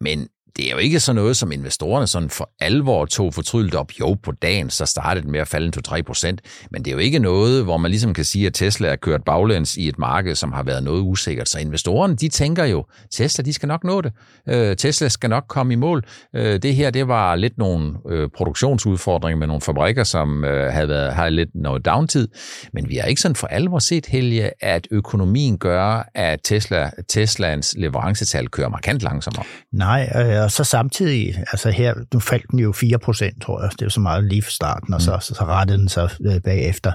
men 0.00 0.28
det 0.58 0.66
er 0.66 0.70
jo 0.70 0.78
ikke 0.78 1.00
sådan 1.00 1.16
noget, 1.16 1.36
som 1.36 1.52
investorerne 1.52 2.06
sådan 2.06 2.30
for 2.30 2.50
alvor 2.60 3.04
tog 3.04 3.34
fortrydeligt 3.34 3.74
op. 3.74 3.92
Jo, 4.00 4.16
på 4.22 4.32
dagen, 4.32 4.70
så 4.70 4.86
startede 4.86 5.24
den 5.24 5.32
med 5.32 5.40
at 5.40 5.48
falde 5.48 5.72
2-3 5.88 6.02
procent, 6.02 6.40
men 6.70 6.84
det 6.84 6.90
er 6.90 6.92
jo 6.92 6.98
ikke 6.98 7.18
noget, 7.18 7.64
hvor 7.64 7.76
man 7.76 7.90
ligesom 7.90 8.14
kan 8.14 8.24
sige, 8.24 8.46
at 8.46 8.54
Tesla 8.54 8.88
er 8.88 8.96
kørt 8.96 9.24
baglæns 9.24 9.76
i 9.76 9.88
et 9.88 9.98
marked, 9.98 10.34
som 10.34 10.52
har 10.52 10.62
været 10.62 10.82
noget 10.82 11.02
usikkert. 11.02 11.48
Så 11.48 11.58
investorerne, 11.58 12.16
de 12.16 12.28
tænker 12.28 12.64
jo, 12.64 12.86
Tesla, 13.10 13.44
de 13.44 13.52
skal 13.52 13.66
nok 13.66 13.84
nå 13.84 14.00
det. 14.00 14.12
Øh, 14.48 14.76
Tesla 14.76 15.08
skal 15.08 15.30
nok 15.30 15.44
komme 15.48 15.72
i 15.72 15.76
mål. 15.76 16.04
Øh, 16.36 16.62
det 16.62 16.74
her, 16.74 16.90
det 16.90 17.08
var 17.08 17.34
lidt 17.34 17.58
nogle 17.58 17.94
øh, 18.10 18.28
produktionsudfordringer 18.36 19.38
med 19.38 19.46
nogle 19.46 19.60
fabrikker, 19.60 20.04
som 20.04 20.44
øh, 20.44 20.72
havde, 20.72 20.88
været, 20.88 21.12
havde 21.12 21.30
lidt 21.30 21.50
noget 21.54 21.84
downtid, 21.84 22.28
men 22.72 22.88
vi 22.88 22.96
har 22.96 23.06
ikke 23.06 23.20
sådan 23.20 23.36
for 23.36 23.46
alvor 23.46 23.78
set, 23.78 24.06
Helge, 24.06 24.50
at 24.60 24.88
økonomien 24.90 25.58
gør, 25.58 26.10
at 26.14 26.40
Tesla, 26.44 26.90
Teslas 27.08 27.74
leverancetal 27.78 28.48
kører 28.48 28.68
markant 28.68 29.02
langsommere. 29.02 29.44
Nej, 29.72 30.12
øh, 30.16 30.47
og 30.48 30.52
så 30.52 30.64
samtidig, 30.64 31.34
altså 31.52 31.70
her, 31.70 31.94
nu 32.14 32.20
faldt 32.20 32.50
den 32.50 32.58
jo 32.58 32.72
4 32.72 32.98
procent, 32.98 33.42
tror 33.42 33.62
jeg, 33.62 33.70
det 33.72 33.82
er 33.82 33.86
jo 33.86 33.90
så 33.90 34.00
meget 34.00 34.24
lige 34.24 34.42
fra 34.42 34.50
starten, 34.50 34.94
og 34.94 35.02
så, 35.02 35.14
mm. 35.14 35.20
så, 35.20 35.34
så 35.34 35.44
rettede 35.44 35.78
den 35.78 35.88
sig 35.88 36.10
øh, 36.26 36.40
bagefter. 36.40 36.92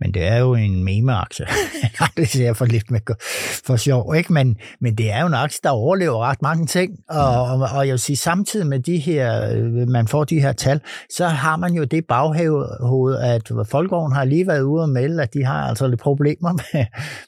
Men 0.00 0.14
det 0.14 0.26
er 0.26 0.38
jo 0.38 0.54
en 0.54 0.84
meme-aktie. 0.84 1.46
det 2.16 2.28
ser 2.28 2.44
jeg 2.44 2.56
for 2.56 2.64
lidt 2.64 2.90
med 2.90 3.00
for 3.66 3.76
sjov, 3.76 4.14
ikke? 4.14 4.32
Men, 4.32 4.56
men 4.80 4.94
det 4.98 5.12
er 5.12 5.20
jo 5.20 5.26
en 5.26 5.34
aktie, 5.34 5.60
der 5.64 5.70
overlever 5.70 6.18
ret 6.18 6.42
mange 6.42 6.66
ting, 6.66 6.92
og, 7.08 7.56
mm. 7.56 7.62
og, 7.62 7.68
og 7.74 7.86
jeg 7.86 7.92
vil 7.92 7.98
sige, 7.98 8.16
samtidig 8.16 8.66
med 8.66 8.80
de 8.80 8.98
her, 8.98 9.50
øh, 9.52 9.88
man 9.88 10.08
får 10.08 10.24
de 10.24 10.40
her 10.40 10.52
tal, 10.52 10.80
så 11.16 11.26
har 11.26 11.56
man 11.56 11.72
jo 11.72 11.84
det 11.84 12.04
baghoved, 12.08 13.16
at 13.16 13.52
Folkevogn 13.70 14.12
har 14.12 14.24
lige 14.24 14.46
været 14.46 14.62
ude 14.62 14.82
og 14.82 14.88
melde, 14.88 15.22
at 15.22 15.34
de 15.34 15.44
har 15.44 15.68
altså 15.68 15.88
lidt 15.88 16.00
problemer 16.00 16.52
med, 16.52 16.86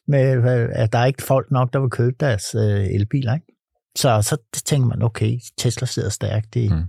med 0.09 0.69
at 0.73 0.93
der 0.93 0.99
er 0.99 1.07
ikke 1.07 1.23
folk 1.23 1.51
nok, 1.51 1.73
der 1.73 1.81
vil 1.81 1.91
købe 1.91 2.17
deres 2.21 2.55
øh, 2.55 2.87
elbiler, 2.87 3.35
ikke? 3.35 3.56
Så, 3.97 4.23
så 4.23 4.63
tænker 4.65 4.89
man, 4.89 5.03
okay, 5.03 5.39
Tesla 5.59 5.87
sidder 5.87 6.09
stærkt 6.09 6.57
i 6.57 6.69
mm. 6.69 6.83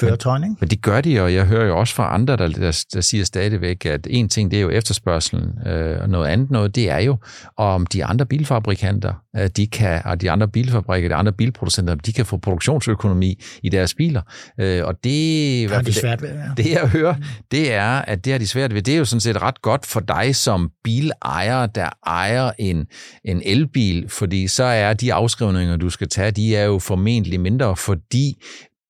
føretøjen. 0.00 0.44
Ikke? 0.44 0.56
Men 0.60 0.70
det 0.70 0.82
gør 0.82 1.00
de, 1.00 1.20
og 1.20 1.34
jeg 1.34 1.46
hører 1.46 1.66
jo 1.66 1.78
også 1.78 1.94
fra 1.94 2.14
andre, 2.14 2.36
der, 2.36 2.48
der, 2.48 2.84
der 2.94 3.00
siger 3.00 3.24
stadigvæk, 3.24 3.86
at 3.86 4.06
en 4.10 4.28
ting, 4.28 4.50
det 4.50 4.56
er 4.56 4.60
jo 4.60 4.70
efterspørgselen, 4.70 5.66
øh, 5.66 6.00
og 6.02 6.08
noget 6.08 6.28
andet 6.28 6.50
noget, 6.50 6.74
det 6.74 6.90
er 6.90 6.98
jo, 6.98 7.16
om 7.56 7.86
de 7.86 8.04
andre 8.04 8.26
bilfabrikanter, 8.26 9.14
øh, 9.36 9.48
de 9.56 9.66
kan, 9.66 10.02
og 10.04 10.20
de 10.20 10.30
andre 10.30 10.48
bilfabrikker, 10.48 11.08
de 11.08 11.14
andre 11.14 11.32
bilproducenter, 11.32 11.94
de 11.94 12.12
kan 12.12 12.26
få 12.26 12.36
produktionsøkonomi 12.36 13.42
i 13.62 13.68
deres 13.68 13.94
biler. 13.94 14.22
Øh, 14.60 14.84
og 14.84 14.94
det, 15.04 15.70
har 15.70 15.82
de 15.82 15.92
svært 15.92 16.22
ved, 16.22 16.28
ja. 16.28 16.42
det, 16.56 16.70
jeg 16.70 16.88
hører, 16.88 17.14
det 17.50 17.72
er, 17.72 17.90
at 17.90 18.24
det 18.24 18.32
har 18.32 18.38
de 18.38 18.46
svært 18.46 18.74
ved. 18.74 18.82
Det 18.82 18.94
er 18.94 18.98
jo 18.98 19.04
sådan 19.04 19.20
set 19.20 19.42
ret 19.42 19.62
godt 19.62 19.86
for 19.86 20.00
dig 20.00 20.36
som 20.36 20.70
bilejer, 20.84 21.66
der 21.66 21.88
ejer 22.06 22.50
en, 22.58 22.86
en 23.24 23.42
elbil, 23.44 24.08
fordi 24.08 24.48
så 24.48 24.64
er 24.64 24.92
de 24.92 25.14
afskrivninger, 25.14 25.76
du 25.76 25.90
skal 25.90 26.08
tage, 26.08 26.35
de 26.36 26.56
er 26.56 26.64
jo 26.64 26.78
formentlig 26.78 27.40
mindre, 27.40 27.76
fordi 27.76 28.42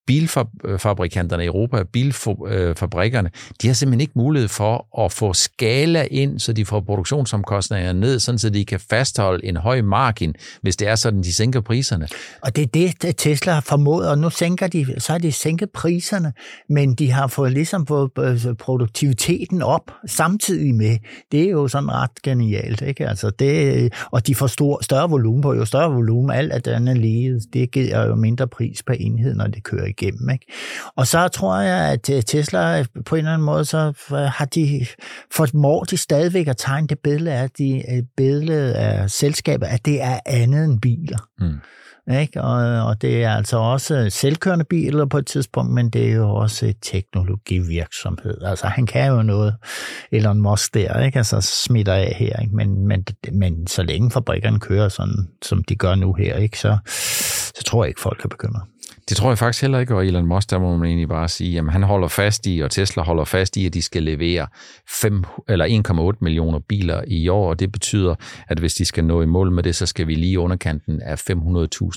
bilfabrikanterne 0.06 1.42
i 1.42 1.46
Europa, 1.46 1.82
bilfabrikkerne, 1.82 3.30
øh, 3.34 3.54
de 3.62 3.66
har 3.66 3.74
simpelthen 3.74 4.00
ikke 4.00 4.12
mulighed 4.16 4.48
for 4.48 5.04
at 5.04 5.12
få 5.12 5.32
skala 5.32 6.06
ind, 6.10 6.38
så 6.38 6.52
de 6.52 6.64
får 6.64 6.80
produktionsomkostningerne 6.80 8.00
ned, 8.00 8.18
sådan 8.18 8.38
så 8.38 8.50
de 8.50 8.64
kan 8.64 8.80
fastholde 8.90 9.44
en 9.46 9.56
høj 9.56 9.82
margin, 9.82 10.34
hvis 10.62 10.76
det 10.76 10.88
er 10.88 10.94
sådan, 10.94 11.22
de 11.22 11.34
sænker 11.34 11.60
priserne. 11.60 12.08
Og 12.42 12.56
det 12.56 12.62
er 12.62 12.92
det, 13.02 13.16
Tesla 13.16 13.52
har 13.52 13.60
formået, 13.60 14.08
og 14.08 14.18
nu 14.18 14.30
sænker 14.30 14.66
de, 14.66 14.86
så 14.98 15.12
har 15.12 15.18
de 15.18 15.32
sænket 15.32 15.70
priserne, 15.70 16.32
men 16.68 16.94
de 16.94 17.10
har 17.10 17.26
fået 17.26 17.52
ligesom 17.52 17.86
fået 17.86 18.10
øh, 18.18 18.54
produktiviteten 18.54 19.62
op 19.62 19.90
samtidig 20.06 20.74
med. 20.74 20.96
Det 21.32 21.42
er 21.42 21.50
jo 21.50 21.68
sådan 21.68 21.90
ret 21.90 22.22
genialt, 22.22 22.82
ikke? 22.82 23.08
Altså 23.08 23.30
det, 23.30 23.92
og 24.10 24.26
de 24.26 24.34
får 24.34 24.46
stor, 24.46 24.82
større 24.82 25.10
volumen 25.10 25.42
på, 25.42 25.54
jo 25.54 25.64
større 25.64 25.92
volumen, 25.92 26.30
alt 26.30 26.66
er 26.66 26.94
lige, 26.94 27.40
det 27.52 27.70
giver 27.70 28.06
jo 28.06 28.14
mindre 28.14 28.48
pris 28.48 28.82
per 28.82 28.94
enhed, 28.94 29.34
når 29.34 29.46
det 29.46 29.62
kører 29.62 29.86
igennem. 29.98 30.30
Ikke? 30.30 30.46
Og 30.96 31.06
så 31.06 31.28
tror 31.28 31.60
jeg, 31.60 31.92
at 31.92 32.10
øh, 32.10 32.22
Tesla 32.22 32.84
på 33.04 33.14
en 33.14 33.18
eller 33.18 33.32
anden 33.32 33.46
måde, 33.46 33.64
så 33.64 33.92
har 34.36 34.44
de 34.44 34.86
formår 35.32 35.84
de 35.84 35.96
stadigvæk 35.96 36.48
at 36.48 36.56
tegne 36.56 36.88
det 36.88 36.98
billede 36.98 37.36
af, 37.36 37.50
de, 37.50 37.82
billede 38.16 38.74
af 38.74 39.10
selskabet, 39.10 39.66
at 39.66 39.86
det 39.86 40.02
er 40.02 40.20
andet 40.26 40.64
end 40.64 40.80
biler. 40.80 41.28
Mm. 41.38 41.60
Ikke? 42.10 42.42
Og, 42.42 42.86
og 42.86 43.02
det 43.02 43.24
er 43.24 43.30
altså 43.30 43.56
også 43.56 44.10
selvkørende 44.10 44.64
biler 44.64 45.06
på 45.06 45.18
et 45.18 45.26
tidspunkt, 45.26 45.72
men 45.72 45.90
det 45.90 46.08
er 46.08 46.12
jo 46.12 46.34
også 46.34 46.74
teknologivirksomhed. 46.82 48.42
Altså 48.42 48.66
han 48.66 48.86
kan 48.86 49.10
jo 49.10 49.22
noget, 49.22 49.54
Elon 50.12 50.40
Musk 50.40 50.74
der, 50.74 51.00
ikke? 51.00 51.18
altså 51.18 51.40
smitter 51.40 51.94
af 51.94 52.16
her, 52.18 52.40
ikke? 52.40 52.56
Men, 52.56 52.86
men, 52.86 53.04
men 53.32 53.66
så 53.66 53.82
længe 53.82 54.10
fabrikkerne 54.10 54.60
kører 54.60 54.88
sådan, 54.88 55.28
som 55.42 55.64
de 55.64 55.76
gør 55.76 55.94
nu 55.94 56.12
her, 56.12 56.36
ikke? 56.36 56.58
Så, 56.58 56.78
så 57.56 57.62
tror 57.66 57.84
jeg 57.84 57.88
ikke, 57.88 58.00
folk 58.00 58.24
er 58.24 58.28
bekymret. 58.28 58.62
Det 59.08 59.16
tror 59.16 59.30
jeg 59.30 59.38
faktisk 59.38 59.62
heller 59.62 59.78
ikke, 59.78 59.94
og 59.94 60.06
Elon 60.06 60.26
Musk, 60.26 60.50
der 60.50 60.58
må 60.58 60.76
man 60.76 60.88
egentlig 60.88 61.08
bare 61.08 61.28
sige, 61.28 61.58
at 61.58 61.72
han 61.72 61.82
holder 61.82 62.08
fast 62.08 62.46
i, 62.46 62.60
og 62.60 62.70
Tesla 62.70 63.02
holder 63.02 63.24
fast 63.24 63.56
i, 63.56 63.66
at 63.66 63.74
de 63.74 63.82
skal 63.82 64.02
levere 64.02 64.46
5, 64.88 65.24
eller 65.48 66.12
1,8 66.12 66.18
millioner 66.20 66.58
biler 66.58 67.02
i 67.06 67.28
år, 67.28 67.48
og 67.48 67.60
det 67.60 67.72
betyder, 67.72 68.14
at 68.48 68.58
hvis 68.58 68.74
de 68.74 68.84
skal 68.84 69.04
nå 69.04 69.22
i 69.22 69.26
mål 69.26 69.52
med 69.52 69.62
det, 69.62 69.74
så 69.74 69.86
skal 69.86 70.06
vi 70.06 70.14
lige 70.14 70.40
underkanten 70.40 71.02
af 71.02 71.30
500.000 71.30 71.34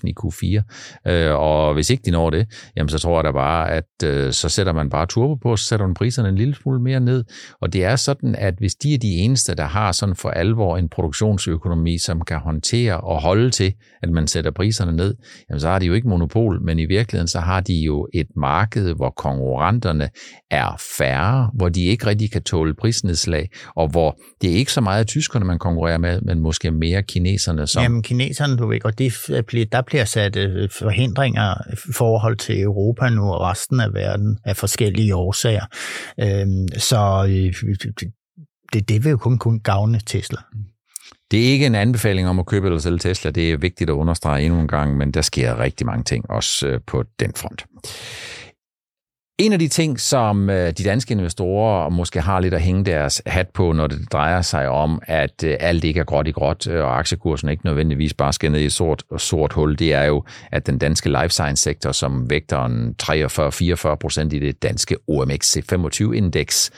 i 0.04 0.14
Q4. 0.20 1.12
Øh, 1.12 1.36
og 1.36 1.74
hvis 1.74 1.90
ikke 1.90 2.04
de 2.06 2.12
når 2.12 2.30
det, 2.30 2.48
jamen 2.76 2.90
så 2.90 3.00
tror 3.00 3.18
jeg 3.18 3.24
da 3.24 3.32
bare, 3.32 3.72
at 3.72 4.04
øh, 4.04 4.34
så 4.34 4.50
sætter 4.50 4.74
man 4.74 4.90
bare 4.90 5.06
turbo 5.06 5.36
på, 5.36 5.56
så 5.56 5.66
sætter 5.66 5.86
man 5.86 5.94
priserne 5.94 6.30
en 6.30 6.36
lille 6.36 6.56
smule 6.56 6.82
mere 6.82 7.00
ned. 7.00 7.24
Og 7.62 7.74
det 7.74 7.84
er 7.84 7.96
sådan, 7.96 8.36
at 8.36 8.54
hvis 8.58 8.76
de 8.76 8.94
er 8.94 8.98
de 8.98 9.16
eneste, 9.16 9.56
der 9.56 9.66
har 9.66 9.92
sådan 9.92 10.16
for 10.16 10.30
alvor 10.30 10.78
en 10.78 10.90
produktionsøkonomi, 10.90 11.98
som 11.98 12.22
kan 12.22 12.38
håndtere 12.38 12.98
og 12.98 13.22
holde 13.22 13.50
til, 13.50 13.74
at 14.02 14.10
man 14.10 14.28
sætter 14.28 14.52
priserne 14.52 14.92
ned, 14.92 15.16
jamen 15.50 15.60
så 15.60 15.68
har 15.68 15.80
de 15.80 15.86
jo 15.86 15.94
ikke 15.94 16.10
monopol, 16.10 16.62
men 16.62 16.80
i 16.80 16.86
virkeligheden 17.00 17.28
så 17.28 17.40
har 17.40 17.60
de 17.60 17.74
jo 17.74 18.08
et 18.14 18.28
marked, 18.36 18.94
hvor 18.96 19.10
konkurrenterne 19.10 20.10
er 20.52 20.82
færre, 20.98 21.52
hvor 21.54 21.70
de 21.70 21.86
ikke 21.86 22.06
rigtig 22.06 22.32
kan 22.32 22.44
tåle 22.44 22.74
prisnedslag, 22.74 23.50
og 23.76 23.88
hvor 23.88 24.18
det 24.42 24.52
er 24.52 24.56
ikke 24.56 24.72
så 24.72 24.82
meget 24.82 25.08
tyskerne, 25.08 25.46
man 25.46 25.60
konkurrerer 25.60 25.98
med, 25.98 26.22
men 26.22 26.40
måske 26.40 26.72
mere 26.72 27.04
kineserne. 27.04 27.68
Som... 27.68 27.84
Jamen 27.84 28.04
kineserne, 28.04 28.58
du 28.58 28.68
ved, 28.68 28.86
og 28.86 28.98
det, 28.98 29.14
der 29.72 29.82
bliver 29.82 30.06
sat 30.06 30.36
øh, 30.36 30.70
forhindringer 30.80 31.54
i 31.74 31.94
forhold 31.94 32.38
til 32.38 32.62
Europa 32.62 33.10
nu 33.10 33.22
og 33.22 33.42
resten 33.42 33.80
af 33.80 33.94
verden 33.94 34.38
af 34.46 34.58
forskellige 34.58 35.16
årsager. 35.16 35.66
Øhm, 36.20 36.68
så 36.78 37.26
øh, 37.30 37.54
det, 38.74 38.90
det 38.90 39.04
vil 39.04 39.10
jo 39.10 39.18
kun, 39.18 39.38
kun 39.38 39.60
gavne 39.60 40.00
Tesla. 40.06 40.38
Det 41.32 41.48
er 41.48 41.52
ikke 41.52 41.66
en 41.66 41.76
anbefaling 41.76 42.28
om 42.28 42.40
at 42.40 42.46
købe 42.46 42.68
eller 42.68 42.80
sælge 42.80 42.98
Tesla. 42.98 43.32
Det 43.32 43.52
er 43.52 43.58
vigtigt 43.58 43.90
at 43.90 43.94
understrege 43.94 44.46
endnu 44.46 44.60
en 44.60 44.68
gang, 44.68 44.98
men 44.98 45.12
der 45.12 45.22
sker 45.22 45.60
rigtig 45.60 45.88
mange 45.88 46.04
ting 46.04 46.30
også 46.30 46.68
øh, 46.68 46.80
på 46.88 47.04
den 47.20 47.32
front. 47.36 47.66
En 49.40 49.54
af 49.54 49.60
de 49.60 49.68
ting, 49.68 50.00
som 50.00 50.50
øh, 50.50 50.68
de 50.78 50.84
danske 50.84 51.12
investorer 51.12 51.90
måske 51.90 52.22
har 52.22 52.40
lidt 52.40 52.54
at 52.54 52.62
hænge 52.62 52.86
deres 52.86 53.22
hat 53.26 53.48
på, 53.50 53.72
når 53.72 53.88
det 53.88 54.12
drejer 54.12 54.42
sig 54.42 54.70
om, 54.70 55.02
at 55.04 55.44
øh, 55.44 55.58
alt 55.60 55.84
ikke 55.84 56.00
er 56.00 56.04
gråt 56.04 56.28
i 56.28 56.32
gråt, 56.32 56.68
øh, 56.68 56.84
og 56.84 57.00
aktiekursen 57.00 57.50
ikke 57.50 57.66
nødvendigvis 57.66 58.14
bare 58.14 58.34
skal 58.34 58.52
ned 58.52 58.60
i 58.60 58.66
et 58.66 58.72
sort, 58.72 59.04
sort 59.18 59.54
hul, 59.54 59.80
det 59.80 59.94
er 59.94 60.04
jo, 60.04 60.24
at 60.52 60.68
den 60.68 60.78
danske 60.78 61.10
life 61.10 61.30
science 61.30 61.64
sektor, 61.64 61.92
som 61.92 62.30
vægter 62.30 62.66
en 62.66 62.96
43-44 63.04 63.96
procent 63.96 64.34
i 64.34 64.40
det 64.40 64.64
danske 64.64 64.96
OMX 65.08 65.58
C25-indeks, 65.58 66.72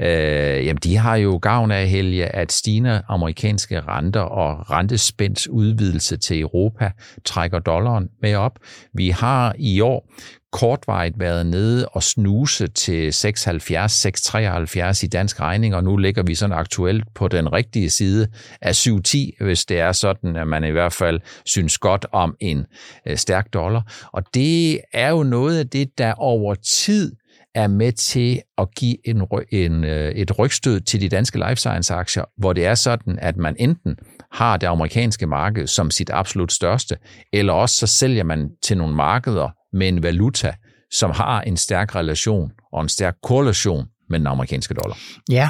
øh, 0.00 0.66
jamen 0.66 0.80
de 0.82 0.96
har 0.96 1.16
jo 1.16 1.38
gavn 1.42 1.70
af, 1.70 1.88
Helge, 1.88 2.26
at 2.26 2.52
stigende 2.52 3.02
amerikanske 3.08 3.80
renter 3.80 4.20
og 4.20 4.70
rentespænds 4.70 5.48
udvidelse 5.48 6.16
til 6.16 6.40
Europa 6.40 6.90
trækker 7.24 7.58
dollaren 7.58 8.08
med 8.22 8.34
op. 8.34 8.58
Vi 8.94 9.10
har 9.10 9.54
i 9.58 9.80
år 9.80 10.08
kortvarigt 10.52 11.20
været 11.20 11.46
nede 11.46 11.88
og 11.88 12.02
snuse 12.02 12.66
til 12.66 13.10
6,70, 13.10 13.14
6,73 13.14 15.04
i 15.04 15.06
dansk 15.06 15.40
regning, 15.40 15.74
og 15.74 15.84
nu 15.84 15.96
ligger 15.96 16.22
vi 16.22 16.34
sådan 16.34 16.56
aktuelt 16.56 17.04
på 17.14 17.28
den 17.28 17.52
rigtige 17.52 17.90
side 17.90 18.28
af 18.62 18.86
7,10, 18.86 19.44
hvis 19.44 19.64
det 19.64 19.80
er 19.80 19.92
sådan, 19.92 20.36
at 20.36 20.48
man 20.48 20.64
i 20.64 20.70
hvert 20.70 20.92
fald 20.92 21.20
synes 21.44 21.78
godt 21.78 22.06
om 22.12 22.36
en 22.40 22.66
øh, 23.06 23.16
stærk 23.16 23.52
dollar. 23.52 24.08
Og 24.12 24.22
det 24.34 24.80
er 24.92 25.10
jo 25.10 25.22
noget 25.22 25.58
af 25.58 25.68
det, 25.68 25.98
der 25.98 26.12
over 26.12 26.54
tid 26.54 27.12
er 27.54 27.66
med 27.66 27.92
til 27.92 28.42
at 28.58 28.74
give 28.74 29.08
en, 29.08 29.22
en, 29.50 29.84
øh, 29.84 30.12
et 30.12 30.38
rygstød 30.38 30.80
til 30.80 31.00
de 31.00 31.08
danske 31.08 31.38
life 31.38 31.56
science 31.56 31.94
aktier, 31.94 32.24
hvor 32.38 32.52
det 32.52 32.66
er 32.66 32.74
sådan, 32.74 33.18
at 33.22 33.36
man 33.36 33.56
enten 33.58 33.96
har 34.32 34.56
det 34.56 34.66
amerikanske 34.66 35.26
marked 35.26 35.66
som 35.66 35.90
sit 35.90 36.10
absolut 36.12 36.52
største, 36.52 36.96
eller 37.32 37.52
også 37.52 37.76
så 37.76 37.86
sælger 37.86 38.24
man 38.24 38.50
til 38.62 38.78
nogle 38.78 38.94
markeder, 38.94 39.50
med 39.76 39.88
en 39.88 40.02
valuta, 40.02 40.52
som 40.92 41.10
har 41.10 41.40
en 41.40 41.56
stærk 41.56 41.94
relation 41.94 42.52
og 42.72 42.82
en 42.82 42.88
stærk 42.88 43.14
korrelation 43.22 43.86
med 44.10 44.18
den 44.18 44.26
amerikanske 44.26 44.74
dollar. 44.74 44.98
Ja, 45.30 45.48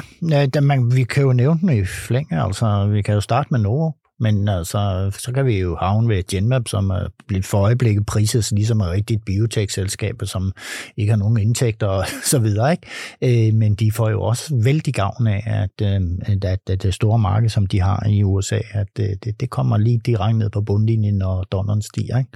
da 0.53 0.61
man, 0.61 0.95
vi 0.95 1.03
kan 1.03 1.23
jo 1.23 1.33
nævne 1.33 1.59
den 1.59 1.69
i 1.69 1.85
flænge, 1.85 2.43
altså 2.43 2.87
vi 2.87 3.01
kan 3.01 3.13
jo 3.13 3.21
starte 3.21 3.47
med 3.51 3.59
Norge, 3.59 3.93
men 4.19 4.47
altså, 4.47 5.11
så 5.19 5.31
kan 5.31 5.45
vi 5.45 5.59
jo 5.59 5.75
havne 5.75 6.09
ved 6.09 6.23
Genmap, 6.27 6.67
som 6.67 6.89
er 6.89 7.07
blevet 7.27 7.45
for 7.45 7.57
øjeblikket 7.57 8.05
priset 8.05 8.51
ligesom 8.51 8.81
et 8.81 8.89
rigtigt 8.89 9.25
biotech-selskab, 9.25 10.15
som 10.23 10.51
ikke 10.97 11.11
har 11.11 11.17
nogen 11.17 11.37
indtægter 11.37 11.87
og 11.87 12.05
så 12.31 12.39
videre. 12.39 12.71
Ikke? 12.71 13.47
Øh, 13.47 13.53
men 13.53 13.75
de 13.75 13.91
får 13.91 14.09
jo 14.09 14.21
også 14.21 14.59
vældig 14.63 14.93
gavn 14.93 15.27
af, 15.27 15.67
øh, 15.81 16.01
at, 16.21 16.45
at, 16.45 16.59
at 16.69 16.83
det 16.83 16.93
store 16.93 17.19
marked, 17.19 17.49
som 17.49 17.65
de 17.65 17.81
har 17.81 18.07
i 18.09 18.23
USA, 18.23 18.59
at 18.71 18.87
øh, 18.99 19.09
det, 19.23 19.39
det 19.39 19.49
kommer 19.49 19.77
lige 19.77 20.01
direkte 20.05 20.37
ned 20.37 20.49
på 20.49 20.61
bundlinjen, 20.61 21.15
når 21.15 21.43
dollaren 21.43 21.81
stiger. 21.81 22.17
Ikke? 22.17 22.31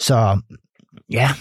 Så 0.00 0.40
Ja, 1.08 1.36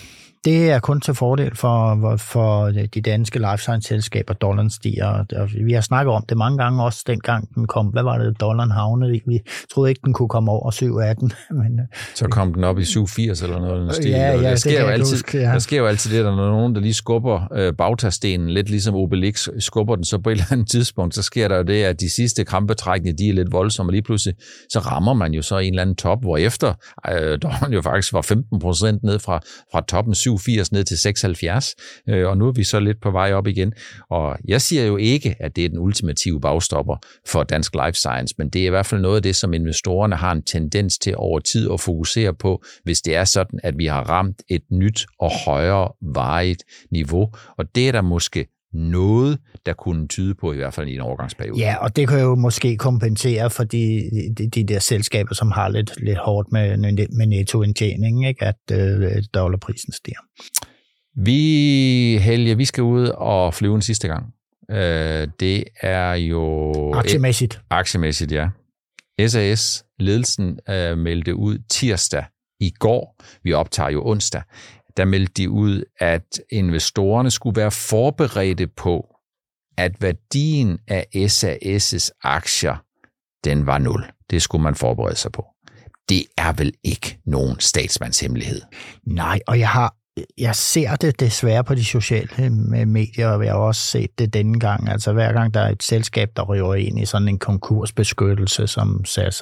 det 0.45 0.71
er 0.71 0.79
kun 0.79 1.01
til 1.01 1.13
fordel 1.13 1.55
for, 1.55 2.17
for 2.17 2.69
de 2.69 3.01
danske 3.01 3.39
life 3.39 3.57
science-selskaber, 3.57 4.33
dollaren 4.33 4.69
stiger. 4.69 5.25
Vi 5.65 5.73
har 5.73 5.81
snakket 5.81 6.13
om 6.13 6.25
det 6.29 6.37
mange 6.37 6.57
gange 6.57 6.83
også, 6.83 7.03
dengang 7.07 7.55
den 7.55 7.67
kom. 7.67 7.87
Hvad 7.87 8.03
var 8.03 8.17
det, 8.17 8.41
dollaren 8.41 8.71
havnede 8.71 9.15
i? 9.15 9.21
Vi 9.27 9.39
troede 9.73 9.91
ikke, 9.91 10.01
den 10.05 10.13
kunne 10.13 10.29
komme 10.29 10.51
over 10.51 10.71
7,18. 10.71 11.53
Men, 11.63 11.79
øh, 11.79 11.85
Så 12.15 12.27
kom 12.27 12.53
den 12.53 12.63
op 12.63 12.79
i 12.79 12.81
7,80 12.81 13.43
eller 13.43 13.59
noget. 13.59 13.97
Den 13.97 14.07
ja, 14.07 14.31
ja, 14.31 14.41
der, 14.41 14.55
sker 14.55 14.81
jo 14.81 14.87
altid, 14.87 15.15
huske, 15.15 15.37
ja. 15.37 15.43
der 15.43 15.59
sker 15.59 15.77
jo 15.77 15.85
altid 15.85 16.17
det, 16.17 16.25
der 16.25 16.35
når 16.35 16.49
nogen, 16.49 16.75
der 16.75 16.81
lige 16.81 16.93
skubber 16.93 17.47
øh, 17.55 17.73
bagtastenen, 17.73 18.49
lidt 18.49 18.69
ligesom 18.69 18.95
Obelix, 18.95 19.47
skubber 19.59 19.95
den, 19.95 20.05
så 20.05 20.19
på 20.19 20.29
et 20.29 20.33
eller 20.33 20.45
andet 20.51 20.69
tidspunkt, 20.69 21.15
så 21.15 21.21
sker 21.21 21.47
der 21.47 21.57
jo 21.57 21.63
det, 21.63 21.83
at 21.83 21.99
de 21.99 22.09
sidste 22.09 22.45
krampetrækninger, 22.45 23.17
de 23.17 23.29
er 23.29 23.33
lidt 23.33 23.51
voldsomme, 23.51 23.89
og 23.89 23.93
lige 23.93 24.01
pludselig, 24.03 24.35
så 24.69 24.79
rammer 24.79 25.13
man 25.13 25.33
jo 25.33 25.41
så 25.41 25.57
en 25.57 25.73
eller 25.73 25.81
anden 25.81 25.95
top, 25.95 26.21
hvor 26.21 26.37
efter 26.37 26.73
øh, 27.11 27.39
dollaren 27.41 27.73
jo 27.73 27.81
faktisk 27.81 28.13
var 28.13 28.21
15 28.21 28.59
procent 28.59 29.03
ned 29.03 29.19
fra, 29.19 29.39
fra 29.71 29.81
toppen 29.87 30.15
7 30.15 30.32
87 30.37 30.71
ned 30.71 30.83
til 30.83 30.97
76, 30.97 31.75
øh, 32.09 32.27
og 32.27 32.37
nu 32.37 32.47
er 32.47 32.51
vi 32.51 32.63
så 32.63 32.79
lidt 32.79 33.01
på 33.01 33.11
vej 33.11 33.33
op 33.33 33.47
igen. 33.47 33.73
Og 34.09 34.37
jeg 34.47 34.61
siger 34.61 34.85
jo 34.85 34.97
ikke, 34.97 35.35
at 35.39 35.55
det 35.55 35.65
er 35.65 35.69
den 35.69 35.79
ultimative 35.79 36.41
bagstopper 36.41 36.95
for 37.27 37.43
dansk 37.43 37.75
life 37.75 37.93
science, 37.93 38.35
men 38.37 38.49
det 38.49 38.61
er 38.61 38.65
i 38.65 38.69
hvert 38.69 38.85
fald 38.85 39.01
noget 39.01 39.15
af 39.15 39.23
det, 39.23 39.35
som 39.35 39.53
investorerne 39.53 40.15
har 40.15 40.31
en 40.31 40.43
tendens 40.43 40.97
til 40.97 41.13
over 41.17 41.39
tid 41.39 41.71
at 41.73 41.79
fokusere 41.79 42.33
på, 42.33 42.63
hvis 42.83 43.01
det 43.01 43.15
er 43.15 43.23
sådan, 43.23 43.59
at 43.63 43.77
vi 43.77 43.85
har 43.85 44.09
ramt 44.09 44.41
et 44.49 44.63
nyt 44.71 45.05
og 45.19 45.31
højere 45.45 45.91
varigt 46.01 46.63
niveau. 46.91 47.29
Og 47.57 47.75
det 47.75 47.87
er 47.87 47.91
der 47.91 48.01
måske 48.01 48.47
noget, 48.73 49.39
der 49.65 49.73
kunne 49.73 50.07
tyde 50.07 50.35
på, 50.35 50.53
i 50.53 50.55
hvert 50.55 50.73
fald 50.73 50.87
i 50.87 50.95
en 50.95 51.01
overgangsperiode. 51.01 51.59
Ja, 51.59 51.75
og 51.75 51.95
det 51.95 52.07
kan 52.07 52.19
jo 52.19 52.35
måske 52.35 52.77
kompensere 52.77 53.49
for 53.49 53.63
de, 53.63 54.09
de, 54.37 54.49
de 54.49 54.63
der 54.63 54.79
selskaber, 54.79 55.35
som 55.35 55.51
har 55.51 55.69
lidt, 55.69 55.91
lidt 56.01 56.17
hårdt 56.17 56.51
med, 56.51 56.77
med 57.17 57.27
nettoindtjening, 57.27 58.27
ikke? 58.27 58.45
at 58.45 58.55
øh, 58.71 59.23
dollarprisen 59.33 59.93
stiger. 59.93 60.19
Vi, 61.15 62.17
Helge, 62.21 62.57
vi 62.57 62.65
skal 62.65 62.83
ud 62.83 63.07
og 63.07 63.53
flyve 63.53 63.75
en 63.75 63.81
sidste 63.81 64.07
gang. 64.07 64.25
Øh, 64.71 65.27
det 65.39 65.63
er 65.81 66.13
jo... 66.13 66.73
Aktiemæssigt. 66.93 67.53
Et, 67.53 67.61
aktiemæssigt, 67.69 68.31
ja. 68.31 68.49
SAS, 69.27 69.85
ledelsen, 69.99 70.59
øh, 70.69 70.97
meldte 70.97 71.35
ud 71.35 71.57
tirsdag 71.69 72.25
i 72.59 72.71
går. 72.79 73.15
Vi 73.43 73.53
optager 73.53 73.89
jo 73.89 74.05
onsdag 74.05 74.41
der 74.97 75.05
meldte 75.05 75.33
de 75.33 75.49
ud, 75.49 75.83
at 75.99 76.41
investorerne 76.51 77.31
skulle 77.31 77.61
være 77.61 77.71
forberedte 77.71 78.67
på, 78.67 79.15
at 79.77 80.01
værdien 80.01 80.79
af 80.87 81.07
SAS' 81.15 82.09
aktier, 82.23 82.75
den 83.43 83.65
var 83.65 83.77
nul. 83.77 84.05
Det 84.29 84.41
skulle 84.41 84.63
man 84.63 84.75
forberede 84.75 85.15
sig 85.15 85.31
på. 85.31 85.45
Det 86.09 86.25
er 86.37 86.53
vel 86.53 86.73
ikke 86.83 87.19
nogen 87.25 87.59
statsmandshemmelighed. 87.59 88.61
Nej, 89.07 89.39
og 89.47 89.59
jeg 89.59 89.69
har 89.69 89.95
jeg 90.37 90.55
ser 90.55 90.95
det 90.95 91.19
desværre 91.19 91.63
på 91.63 91.75
de 91.75 91.85
sociale 91.85 92.29
øh, 92.39 92.87
medier, 92.87 93.27
og 93.27 93.45
jeg 93.45 93.53
har 93.53 93.59
også 93.59 93.81
set 93.81 94.19
det 94.19 94.33
denne 94.33 94.59
gang. 94.59 94.89
Altså 94.89 95.13
hver 95.13 95.33
gang 95.33 95.53
der 95.53 95.59
er 95.59 95.69
et 95.69 95.83
selskab, 95.83 96.29
der 96.35 96.43
ryger 96.43 96.73
ind 96.73 96.99
i 96.99 97.05
sådan 97.05 97.27
en 97.27 97.39
konkursbeskyttelse, 97.39 98.67
som 98.67 99.05
SAS 99.05 99.39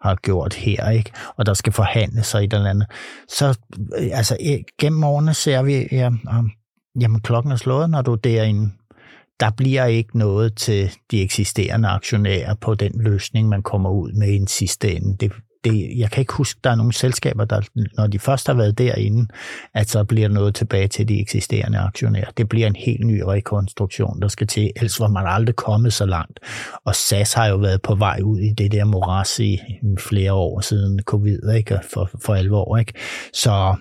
har 0.00 0.14
gjort 0.22 0.54
her, 0.54 0.90
ikke? 0.90 1.10
og 1.36 1.46
der 1.46 1.54
skal 1.54 1.72
forhandle 1.72 2.22
sig 2.22 2.44
et 2.44 2.52
eller 2.52 2.70
andet, 2.70 2.86
så 3.28 3.58
øh, 3.98 4.08
altså, 4.12 4.36
øh, 4.46 4.58
gennem 4.80 5.04
årene 5.04 5.34
ser 5.34 5.62
vi, 5.62 5.88
ja, 5.92 6.10
jamen 7.00 7.20
klokken 7.20 7.52
er 7.52 7.56
slået, 7.56 7.90
når 7.90 8.02
du 8.02 8.12
er 8.12 8.16
derinde. 8.16 8.70
Der 9.40 9.50
bliver 9.50 9.84
ikke 9.84 10.18
noget 10.18 10.56
til 10.56 10.90
de 11.10 11.22
eksisterende 11.22 11.88
aktionærer 11.88 12.54
på 12.54 12.74
den 12.74 12.92
løsning, 13.00 13.48
man 13.48 13.62
kommer 13.62 13.90
ud 13.90 14.12
med 14.12 14.28
i 14.28 14.36
en 14.36 14.46
sidste 14.46 14.96
ende. 14.96 15.16
Det, 15.16 15.32
det, 15.64 15.98
jeg 15.98 16.10
kan 16.10 16.20
ikke 16.20 16.32
huske, 16.32 16.60
der 16.64 16.70
er 16.70 16.74
nogle 16.74 16.92
selskaber, 16.92 17.44
der, 17.44 17.60
når 17.96 18.06
de 18.06 18.18
først 18.18 18.46
har 18.46 18.54
været 18.54 18.78
derinde, 18.78 19.26
at 19.74 19.88
så 19.88 20.04
bliver 20.04 20.28
noget 20.28 20.54
tilbage 20.54 20.88
til 20.88 21.08
de 21.08 21.20
eksisterende 21.20 21.78
aktionærer. 21.78 22.30
Det 22.36 22.48
bliver 22.48 22.66
en 22.66 22.76
helt 22.76 23.06
ny 23.06 23.22
rekonstruktion, 23.26 24.22
der 24.22 24.28
skal 24.28 24.46
til, 24.46 24.72
ellers 24.76 25.00
var 25.00 25.08
man 25.08 25.24
aldrig 25.26 25.56
kommet 25.56 25.92
så 25.92 26.06
langt. 26.06 26.40
Og 26.84 26.94
SAS 26.94 27.32
har 27.32 27.46
jo 27.46 27.56
været 27.56 27.82
på 27.82 27.94
vej 27.94 28.20
ud 28.24 28.38
i 28.38 28.52
det 28.52 28.72
der 28.72 28.84
moras 28.84 29.38
i 29.38 29.60
flere 29.98 30.32
år 30.32 30.60
siden 30.60 31.00
covid, 31.02 31.50
ikke? 31.56 31.78
For, 31.92 32.10
for 32.24 32.34
alvor. 32.34 32.76
Ikke? 32.76 32.92
Så 33.32 33.74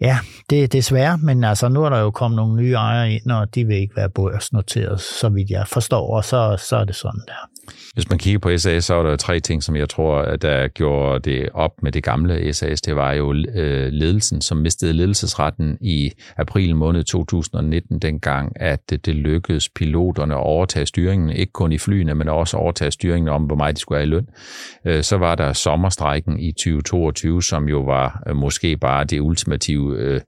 ja, 0.00 0.18
det 0.50 0.64
er 0.64 0.68
desværre, 0.68 1.18
men 1.18 1.44
altså 1.44 1.68
nu 1.68 1.84
er 1.84 1.90
der 1.90 1.98
jo 1.98 2.10
kommet 2.10 2.36
nogle 2.36 2.56
nye 2.62 2.72
ejere 2.72 3.12
ind, 3.12 3.30
og 3.30 3.54
de 3.54 3.64
vil 3.64 3.76
ikke 3.76 3.96
være 3.96 4.10
børsnoteret, 4.10 5.00
så 5.00 5.28
vidt 5.28 5.50
jeg 5.50 5.68
forstår, 5.68 6.16
og 6.16 6.24
så, 6.24 6.56
så 6.68 6.76
er 6.76 6.84
det 6.84 6.94
sådan 6.94 7.20
der. 7.26 7.48
Hvis 7.94 8.10
man 8.10 8.18
kigger 8.18 8.38
på 8.38 8.58
SAS, 8.58 8.84
så 8.84 8.94
er 8.94 9.02
der 9.02 9.16
tre 9.16 9.40
ting, 9.40 9.62
som 9.62 9.76
jeg 9.76 9.88
tror, 9.88 10.36
der 10.36 10.68
gjorde 10.68 11.30
det 11.30 11.48
op 11.54 11.82
med 11.82 11.92
det 11.92 12.02
gamle 12.02 12.52
SAS. 12.52 12.80
Det 12.80 12.96
var 12.96 13.12
jo 13.12 13.34
øh, 13.34 13.92
ledelsen, 13.92 14.40
som 14.40 14.56
mistede 14.56 14.92
ledelsesretten 14.92 15.78
i 15.80 16.12
april 16.36 16.76
måned 16.76 17.04
2019, 17.04 17.98
dengang 17.98 18.52
at 18.60 18.90
det 18.90 19.14
lykkedes 19.14 19.68
piloterne 19.68 20.34
at 20.34 20.40
overtage 20.40 20.86
styringen, 20.86 21.30
ikke 21.30 21.52
kun 21.52 21.72
i 21.72 21.78
flyene, 21.78 22.14
men 22.14 22.28
også 22.28 22.56
overtage 22.56 22.90
styringen 22.90 23.28
om, 23.28 23.42
hvor 23.42 23.56
meget 23.56 23.76
de 23.76 23.80
skulle 23.80 23.98
have 23.98 24.06
i 24.06 24.10
løn. 24.10 24.26
Øh, 24.86 25.02
så 25.02 25.16
var 25.16 25.34
der 25.34 25.52
sommerstrækken 25.52 26.40
i 26.40 26.52
2022, 26.52 27.42
som 27.42 27.68
jo 27.68 27.80
var 27.80 28.22
øh, 28.28 28.36
måske 28.36 28.76
bare 28.76 29.04
det 29.04 29.20
ultimative 29.20 30.20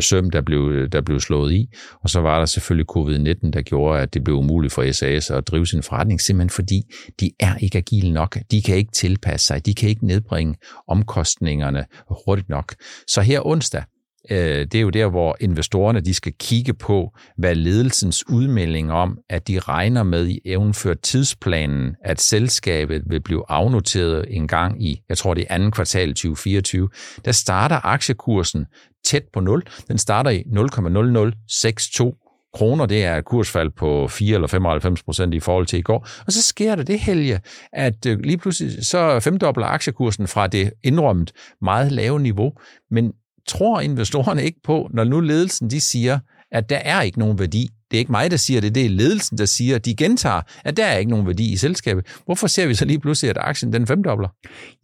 søm, 0.00 0.30
der 0.30 0.40
blev, 0.40 0.88
der 0.88 1.00
blev 1.00 1.20
slået 1.20 1.52
i. 1.52 1.68
Og 2.02 2.10
så 2.10 2.20
var 2.20 2.38
der 2.38 2.46
selvfølgelig 2.46 2.86
covid-19, 2.96 3.50
der 3.50 3.62
gjorde, 3.62 4.00
at 4.00 4.14
det 4.14 4.24
blev 4.24 4.36
umuligt 4.36 4.72
for 4.72 4.92
SAS 4.92 5.30
at 5.30 5.48
drive 5.48 5.66
sin 5.66 5.82
forretning, 5.82 6.20
simpelthen 6.20 6.50
fordi 6.50 6.81
de 7.20 7.30
er 7.40 7.56
ikke 7.56 7.78
agile 7.78 8.12
nok. 8.12 8.38
De 8.50 8.62
kan 8.62 8.76
ikke 8.76 8.92
tilpasse 8.92 9.46
sig. 9.46 9.66
De 9.66 9.74
kan 9.74 9.88
ikke 9.88 10.06
nedbringe 10.06 10.54
omkostningerne 10.88 11.84
hurtigt 12.26 12.48
nok. 12.48 12.74
Så 13.06 13.20
her 13.20 13.46
onsdag, 13.46 13.82
øh, 14.30 14.38
det 14.38 14.74
er 14.74 14.80
jo 14.80 14.90
der, 14.90 15.08
hvor 15.08 15.36
investorerne 15.40 16.00
de 16.00 16.14
skal 16.14 16.32
kigge 16.38 16.74
på, 16.74 17.16
hvad 17.38 17.54
ledelsens 17.54 18.28
udmelding 18.28 18.92
om, 18.92 19.18
at 19.30 19.48
de 19.48 19.58
regner 19.58 20.02
med 20.02 20.28
i 20.28 20.40
evenført 20.44 21.00
tidsplanen, 21.00 21.94
at 22.04 22.20
selskabet 22.20 23.02
vil 23.06 23.22
blive 23.22 23.44
afnoteret 23.48 24.24
en 24.28 24.48
gang 24.48 24.84
i, 24.84 25.00
jeg 25.08 25.18
tror 25.18 25.34
det 25.34 25.46
er 25.48 25.54
anden 25.54 25.70
kvartal 25.70 26.08
2024, 26.08 26.88
der 27.24 27.32
starter 27.32 27.86
aktiekursen 27.86 28.66
tæt 29.04 29.24
på 29.32 29.40
0. 29.40 29.62
Den 29.88 29.98
starter 29.98 30.30
i 30.30 30.42
0,0062 30.46 32.21
kroner, 32.54 32.86
det 32.86 33.04
er 33.04 33.16
et 33.16 33.24
kursfald 33.24 33.70
på 33.70 34.08
4 34.08 34.34
eller 34.34 34.48
95 34.48 35.02
procent 35.02 35.34
i 35.34 35.40
forhold 35.40 35.66
til 35.66 35.78
i 35.78 35.82
går. 35.82 36.08
Og 36.26 36.32
så 36.32 36.42
sker 36.42 36.74
der 36.74 36.82
det 36.82 37.00
helge, 37.00 37.40
at 37.72 38.06
øh, 38.06 38.18
lige 38.18 38.38
pludselig 38.38 38.86
så 38.86 39.20
femdobler 39.20 39.66
aktiekursen 39.66 40.26
fra 40.26 40.46
det 40.46 40.72
indrømmet 40.82 41.32
meget 41.60 41.92
lave 41.92 42.20
niveau. 42.20 42.52
Men 42.90 43.12
tror 43.48 43.80
investorerne 43.80 44.44
ikke 44.44 44.60
på, 44.64 44.88
når 44.94 45.04
nu 45.04 45.20
ledelsen 45.20 45.70
de 45.70 45.80
siger, 45.80 46.18
at 46.52 46.70
der 46.70 46.76
er 46.76 47.02
ikke 47.02 47.18
nogen 47.18 47.38
værdi 47.38 47.68
det 47.92 47.98
er 47.98 48.00
ikke 48.00 48.12
mig, 48.12 48.30
der 48.30 48.36
siger 48.36 48.60
det, 48.60 48.74
det 48.74 48.84
er 48.84 48.90
ledelsen, 48.90 49.38
der 49.38 49.44
siger, 49.44 49.78
de 49.78 49.96
gentager, 49.96 50.40
at 50.64 50.76
der 50.76 50.84
er 50.84 50.96
ikke 50.96 51.10
nogen 51.10 51.26
værdi 51.26 51.52
i 51.52 51.56
selskabet. 51.56 52.06
Hvorfor 52.24 52.46
ser 52.46 52.66
vi 52.66 52.74
så 52.74 52.84
lige 52.84 53.00
pludselig, 53.00 53.30
at 53.30 53.38
aktien 53.40 53.72
den 53.72 53.86
femdobler? 53.86 54.28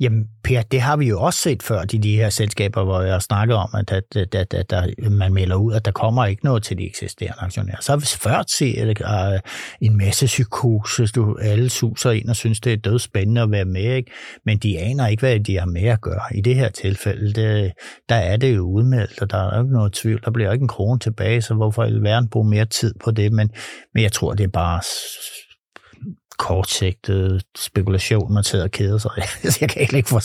Jamen, 0.01 0.25
Per, 0.45 0.63
det 0.63 0.81
har 0.81 0.97
vi 0.97 1.09
jo 1.09 1.21
også 1.21 1.41
set 1.41 1.63
før 1.63 1.83
i 1.93 1.99
de 1.99 2.17
her 2.17 2.31
selskaber, 2.31 2.85
hvor 2.85 3.01
jeg 3.01 3.23
snakker 3.23 3.57
om, 3.57 3.69
at, 3.75 3.93
at, 3.93 4.17
at, 4.17 4.35
at, 4.35 4.55
at 4.55 4.71
der, 4.71 5.11
man 5.11 5.33
melder 5.33 5.57
ud, 5.57 5.73
at 5.75 5.85
der 5.85 5.91
kommer 5.91 6.27
ikke 6.27 6.45
noget 6.45 6.63
til 6.63 6.79
de 6.79 6.87
eksisterende 6.87 7.43
aktionærer. 7.43 7.77
Så 7.81 7.93
har 7.93 7.97
vi 7.97 8.07
før 8.07 8.45
set 8.49 9.01
uh, 9.01 9.39
en 9.81 9.97
masse 9.97 10.27
psykose, 10.27 11.07
du 11.07 11.37
alle 11.41 11.71
suser 11.71 12.11
ind 12.11 12.29
og 12.29 12.37
synes, 12.37 12.61
det 12.61 12.73
er 12.73 12.77
død 12.77 12.99
spændende 12.99 13.41
at 13.41 13.51
være 13.51 13.65
med, 13.65 13.97
ikke? 13.97 14.11
men 14.47 14.59
de 14.59 14.79
aner 14.79 15.07
ikke, 15.07 15.21
hvad 15.21 15.41
de 15.41 15.59
har 15.59 15.67
med 15.67 15.83
at 15.83 16.01
gøre. 16.01 16.21
I 16.35 16.41
det 16.41 16.55
her 16.55 16.69
tilfælde, 16.69 17.33
det, 17.33 17.73
der 18.09 18.15
er 18.15 18.37
det 18.37 18.57
jo 18.57 18.63
udmeldt, 18.63 19.23
og 19.23 19.31
der 19.31 19.39
er 19.39 19.57
jo 19.57 19.63
ikke 19.63 19.75
noget 19.75 19.93
tvivl. 19.93 20.21
Der 20.25 20.31
bliver 20.31 20.53
ikke 20.53 20.63
en 20.63 20.69
krone 20.69 20.99
tilbage, 20.99 21.43
så 21.43 21.55
hvorfor 21.55 21.85
i 21.85 21.93
verden 21.93 22.29
bruge 22.29 22.51
mere 22.51 22.65
tid 22.65 22.95
på 23.05 23.11
det, 23.11 23.33
men, 23.33 23.51
men 23.95 24.03
jeg 24.03 24.13
tror, 24.13 24.35
det 24.35 24.45
er 24.45 24.49
bare 24.49 24.81
kortsigtet 26.39 27.43
spekulation, 27.57 28.35
man 28.35 28.45
sidder 28.45 28.65
og 28.65 28.71
keder 28.71 28.99
sig. 28.99 29.11
jeg, 29.61 29.69
kan 29.69 29.83
ikke 29.97 30.09
for, 30.09 30.23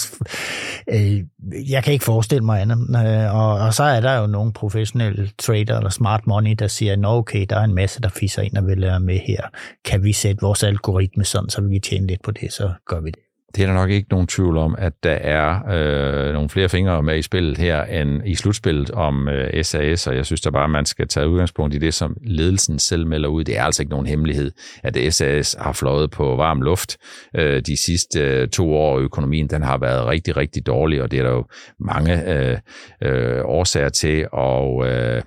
øh, 0.90 1.24
jeg 1.70 1.84
kan 1.84 1.94
ikke 1.94 2.06
forestille 2.06 2.46
mig 2.46 2.62
andet. 2.62 2.78
Øh, 2.78 3.36
og, 3.36 3.54
og 3.54 3.74
så 3.74 3.84
er 3.84 4.00
der 4.00 4.18
jo 4.20 4.28
nogle 4.28 4.54
professionelle 4.54 5.30
trader 5.40 5.78
eller 5.78 5.90
smart 5.90 6.28
money, 6.28 6.56
der 6.60 6.68
siger, 6.68 6.96
nå 6.96 7.10
okay, 7.10 7.46
der 7.50 7.56
er 7.56 7.64
en 7.64 7.76
masse, 7.76 8.02
der 8.02 8.10
fisser 8.10 8.42
ind 8.42 8.58
og 8.58 8.68
vil 8.68 8.82
være 8.82 9.00
med 9.00 9.20
her. 9.20 9.42
Kan 9.86 10.04
vi 10.04 10.14
sætte 10.14 10.42
vores 10.42 10.64
algoritme 10.64 11.24
sådan, 11.24 11.50
så 11.50 11.62
vi 11.62 11.74
kan 11.74 11.82
tjene 11.82 12.08
lidt 12.08 12.22
på 12.24 12.32
det, 12.32 12.54
så 12.54 12.74
gør 12.88 13.00
vi 13.00 13.10
det 13.10 13.23
det 13.56 13.64
er 13.64 13.68
der 13.68 13.74
nok 13.74 13.90
ikke 13.90 14.08
nogen 14.12 14.28
tvivl 14.28 14.58
om, 14.58 14.76
at 14.78 14.94
der 15.04 15.12
er 15.12 15.60
øh, 15.72 16.34
nogle 16.34 16.50
flere 16.50 16.70
fingre 16.70 17.04
med 17.04 17.18
i 17.18 17.22
spillet 17.22 17.58
her 17.58 17.84
end 17.84 18.22
i 18.26 18.36
slutspillet 18.36 18.92
om 18.92 19.28
øh, 19.30 19.64
SAS, 19.64 20.08
og 20.08 20.16
jeg 20.16 20.26
synes 20.26 20.42
da 20.42 20.50
bare, 20.50 20.64
at 20.64 20.70
man 20.70 20.86
skal 20.86 21.08
tage 21.08 21.30
udgangspunkt 21.30 21.76
i 21.76 21.78
det, 21.78 21.94
som 21.94 22.18
ledelsen 22.22 22.80
selv 22.80 23.08
melder 23.08 23.30
ud. 23.30 23.44
Det 23.44 23.58
er 23.58 23.64
altså 23.64 23.82
ikke 23.82 23.92
nogen 23.92 24.06
hemmelighed, 24.06 24.52
at 24.84 25.14
SAS 25.14 25.56
har 25.60 25.74
fløjet 25.74 26.12
på 26.12 26.36
varm 26.36 26.62
luft 26.62 26.98
øh, 27.36 27.62
de 27.62 27.78
sidste 27.78 28.20
øh, 28.20 28.48
to 28.48 28.74
år, 28.76 29.00
økonomien 29.00 29.48
den 29.48 29.64
har 29.64 29.78
været 29.78 30.08
rigtig, 30.08 30.38
rigtig 30.38 30.66
dårlig, 30.66 31.02
og 31.02 31.12
det 31.12 31.20
er 31.20 31.24
der 31.24 31.32
jo 31.32 31.46
mange 31.80 32.34
øh, 32.34 32.58
øh, 33.02 33.42
årsager 33.46 33.90
til, 33.90 34.28
og 34.32 34.88
øh, 34.88 35.22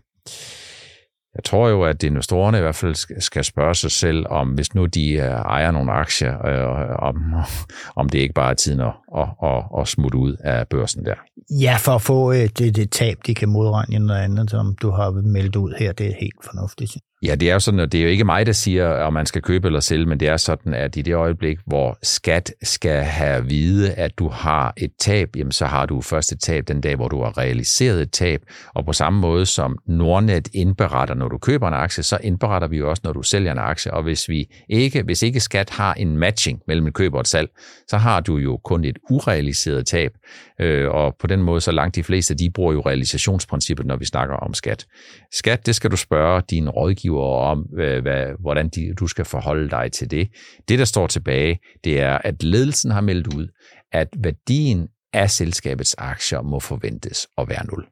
jeg 1.36 1.44
tror 1.44 1.68
jo, 1.68 1.82
at 1.82 2.02
investorerne 2.02 2.58
i 2.58 2.60
hvert 2.60 2.74
fald 2.74 3.20
skal 3.20 3.44
spørge 3.44 3.74
sig 3.74 3.90
selv, 3.90 4.26
om 4.30 4.48
hvis 4.48 4.74
nu 4.74 4.86
de 4.86 5.12
øh, 5.12 5.22
ejer 5.24 5.70
nogle 5.70 5.92
aktier, 5.92 6.46
øh, 6.46 6.96
om, 6.98 7.16
om 8.00 8.08
det 8.08 8.18
ikke 8.18 8.34
bare 8.34 8.50
er 8.50 8.54
tiden 8.54 8.80
at, 8.80 8.92
at, 9.16 9.28
at, 9.42 9.64
at 9.80 9.88
smutte 9.88 10.18
ud 10.18 10.36
af 10.40 10.68
børsen 10.68 11.04
der. 11.04 11.14
Ja, 11.50 11.76
for 11.80 11.92
at 11.92 12.02
få 12.02 12.30
et, 12.30 12.58
det, 12.58 12.76
det 12.76 12.90
tab, 12.90 13.16
de 13.26 13.34
kan 13.34 13.48
modregne 13.48 14.06
noget 14.06 14.20
andet, 14.20 14.50
som 14.50 14.76
du 14.82 14.90
har 14.90 15.10
meldt 15.10 15.56
ud 15.56 15.74
her, 15.78 15.92
det 15.92 16.06
er 16.06 16.14
helt 16.20 16.44
fornuftigt. 16.44 16.96
Ja, 17.22 17.34
det 17.34 17.50
er 17.50 17.52
jo 17.52 17.60
sådan, 17.60 17.80
at 17.80 17.92
det 17.92 17.98
er 17.98 18.02
jo 18.02 18.10
ikke 18.10 18.24
mig, 18.24 18.46
der 18.46 18.52
siger, 18.52 18.88
om 18.88 19.12
man 19.12 19.26
skal 19.26 19.42
købe 19.42 19.68
eller 19.68 19.80
sælge, 19.80 20.06
men 20.06 20.20
det 20.20 20.28
er 20.28 20.36
sådan, 20.36 20.74
at 20.74 20.96
i 20.96 21.02
det 21.02 21.14
øjeblik, 21.14 21.58
hvor 21.66 21.98
skat 22.02 22.52
skal 22.62 23.02
have 23.02 23.36
at 23.36 23.50
vide, 23.50 23.92
at 23.92 24.18
du 24.18 24.28
har 24.28 24.72
et 24.76 24.90
tab, 25.00 25.36
jamen 25.36 25.52
så 25.52 25.66
har 25.66 25.86
du 25.86 26.00
først 26.00 26.32
et 26.32 26.40
tab 26.40 26.68
den 26.68 26.80
dag, 26.80 26.96
hvor 26.96 27.08
du 27.08 27.22
har 27.22 27.38
realiseret 27.38 28.02
et 28.02 28.12
tab. 28.12 28.40
Og 28.74 28.84
på 28.84 28.92
samme 28.92 29.20
måde 29.20 29.46
som 29.46 29.78
Nordnet 29.86 30.48
indberetter, 30.54 31.14
når 31.14 31.28
du 31.28 31.38
køber 31.38 31.68
en 31.68 31.74
aktie, 31.74 32.02
så 32.02 32.18
indberetter 32.22 32.68
vi 32.68 32.76
jo 32.76 32.90
også, 32.90 33.00
når 33.04 33.12
du 33.12 33.22
sælger 33.22 33.52
en 33.52 33.58
aktie. 33.58 33.94
Og 33.94 34.02
hvis 34.02 34.28
vi 34.28 34.46
ikke, 34.68 35.02
hvis 35.02 35.22
ikke 35.22 35.40
skat 35.40 35.70
har 35.70 35.94
en 35.94 36.16
matching 36.16 36.60
mellem 36.66 36.86
et 36.86 36.94
køb 36.94 37.14
og 37.14 37.20
et 37.20 37.28
salg, 37.28 37.48
så 37.88 37.96
har 37.96 38.20
du 38.20 38.36
jo 38.36 38.56
kun 38.56 38.84
et 38.84 38.98
urealiseret 39.10 39.86
tab. 39.86 40.12
Øh, 40.60 40.90
og 40.90 41.16
på 41.20 41.26
den 41.26 41.42
måde, 41.42 41.60
så 41.60 41.72
langt 41.72 41.96
de 41.96 42.04
fleste, 42.04 42.34
de 42.34 42.50
bruger 42.50 42.72
jo 42.72 42.80
realisationsprincippet, 42.80 43.86
når 43.86 43.96
vi 43.96 44.04
snakker 44.04 44.34
om 44.34 44.54
skat. 44.54 44.86
Skat, 45.32 45.66
det 45.66 45.74
skal 45.74 45.90
du 45.90 45.96
spørge 45.96 46.42
din 46.50 46.68
rådgiver 46.68 47.15
om, 47.24 47.58
hvad, 47.72 48.40
hvordan 48.40 48.68
de, 48.68 48.94
du 48.94 49.06
skal 49.06 49.24
forholde 49.24 49.70
dig 49.70 49.92
til 49.92 50.10
det. 50.10 50.28
Det, 50.68 50.78
der 50.78 50.84
står 50.84 51.06
tilbage, 51.06 51.58
det 51.84 52.00
er, 52.00 52.18
at 52.18 52.42
ledelsen 52.42 52.90
har 52.90 53.00
meldt 53.00 53.34
ud, 53.34 53.48
at 53.92 54.08
værdien 54.18 54.88
af 55.12 55.30
selskabets 55.30 55.94
aktier 55.98 56.42
må 56.42 56.60
forventes 56.60 57.28
at 57.38 57.48
være 57.48 57.66
nul. 57.66 57.86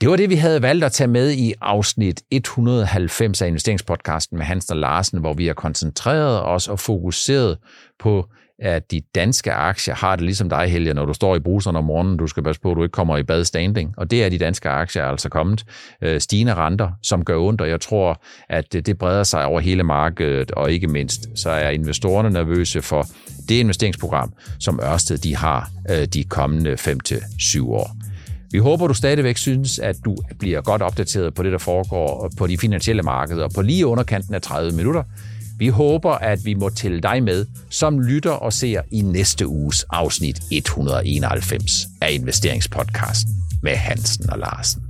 Det 0.00 0.10
var 0.10 0.16
det, 0.16 0.30
vi 0.30 0.34
havde 0.34 0.62
valgt 0.62 0.84
at 0.84 0.92
tage 0.92 1.08
med 1.08 1.32
i 1.32 1.52
afsnit 1.60 2.22
190 2.30 3.42
af 3.42 3.46
investeringspodcasten 3.48 4.38
med 4.38 4.46
Hans 4.46 4.70
og 4.70 4.76
Larsen, 4.76 5.20
hvor 5.20 5.34
vi 5.34 5.46
har 5.46 5.54
koncentreret 5.54 6.42
os 6.42 6.68
og 6.68 6.78
fokuseret 6.78 7.58
på 7.98 8.28
at 8.62 8.90
de 8.90 9.00
danske 9.14 9.52
aktier 9.52 9.94
har 9.94 10.16
det 10.16 10.24
ligesom 10.24 10.48
dig, 10.48 10.66
Helge, 10.66 10.94
når 10.94 11.04
du 11.04 11.14
står 11.14 11.36
i 11.36 11.40
bruseren 11.40 11.76
om 11.76 11.84
morgenen, 11.84 12.16
du 12.16 12.26
skal 12.26 12.42
passe 12.42 12.60
på, 12.60 12.70
at 12.70 12.76
du 12.76 12.82
ikke 12.82 12.92
kommer 12.92 13.16
i 13.16 13.22
bad 13.22 13.44
standing. 13.44 13.94
Og 13.96 14.10
det 14.10 14.24
er 14.24 14.28
de 14.28 14.38
danske 14.38 14.68
aktier 14.68 15.04
altså 15.04 15.28
kommet. 15.28 15.64
Øh, 16.02 16.20
stigende 16.20 16.54
renter, 16.54 16.88
som 17.02 17.24
gør 17.24 17.38
ondt, 17.38 17.60
og 17.60 17.68
jeg 17.68 17.80
tror, 17.80 18.22
at 18.48 18.72
det 18.72 18.98
breder 18.98 19.22
sig 19.22 19.44
over 19.44 19.60
hele 19.60 19.82
markedet, 19.82 20.50
og 20.50 20.72
ikke 20.72 20.86
mindst, 20.86 21.28
så 21.34 21.50
er 21.50 21.70
investorerne 21.70 22.30
nervøse 22.30 22.82
for 22.82 23.06
det 23.48 23.54
investeringsprogram, 23.54 24.32
som 24.60 24.80
Ørsted 24.82 25.18
de 25.18 25.36
har 25.36 25.70
øh, 25.90 26.04
de 26.04 26.24
kommende 26.24 26.72
5-7 26.72 27.64
år. 27.66 27.96
Vi 28.52 28.58
håber, 28.58 28.86
du 28.86 28.94
stadigvæk 28.94 29.36
synes, 29.36 29.78
at 29.78 29.96
du 30.04 30.16
bliver 30.38 30.60
godt 30.60 30.82
opdateret 30.82 31.34
på 31.34 31.42
det, 31.42 31.52
der 31.52 31.58
foregår 31.58 32.30
på 32.38 32.46
de 32.46 32.58
finansielle 32.58 33.02
markeder 33.02 33.48
på 33.54 33.62
lige 33.62 33.86
underkanten 33.86 34.34
af 34.34 34.42
30 34.42 34.72
minutter. 34.72 35.02
Vi 35.62 35.68
håber, 35.68 36.10
at 36.10 36.44
vi 36.44 36.54
må 36.54 36.68
tælle 36.68 37.00
dig 37.00 37.22
med 37.22 37.46
som 37.70 38.00
lytter 38.00 38.30
og 38.30 38.52
ser 38.52 38.82
i 38.90 39.00
næste 39.00 39.46
uges 39.46 39.84
afsnit 39.90 40.40
191 40.50 41.86
af 42.00 42.12
investeringspodcasten 42.12 43.34
med 43.62 43.72
Hansen 43.72 44.30
og 44.30 44.38
Larsen. 44.38 44.81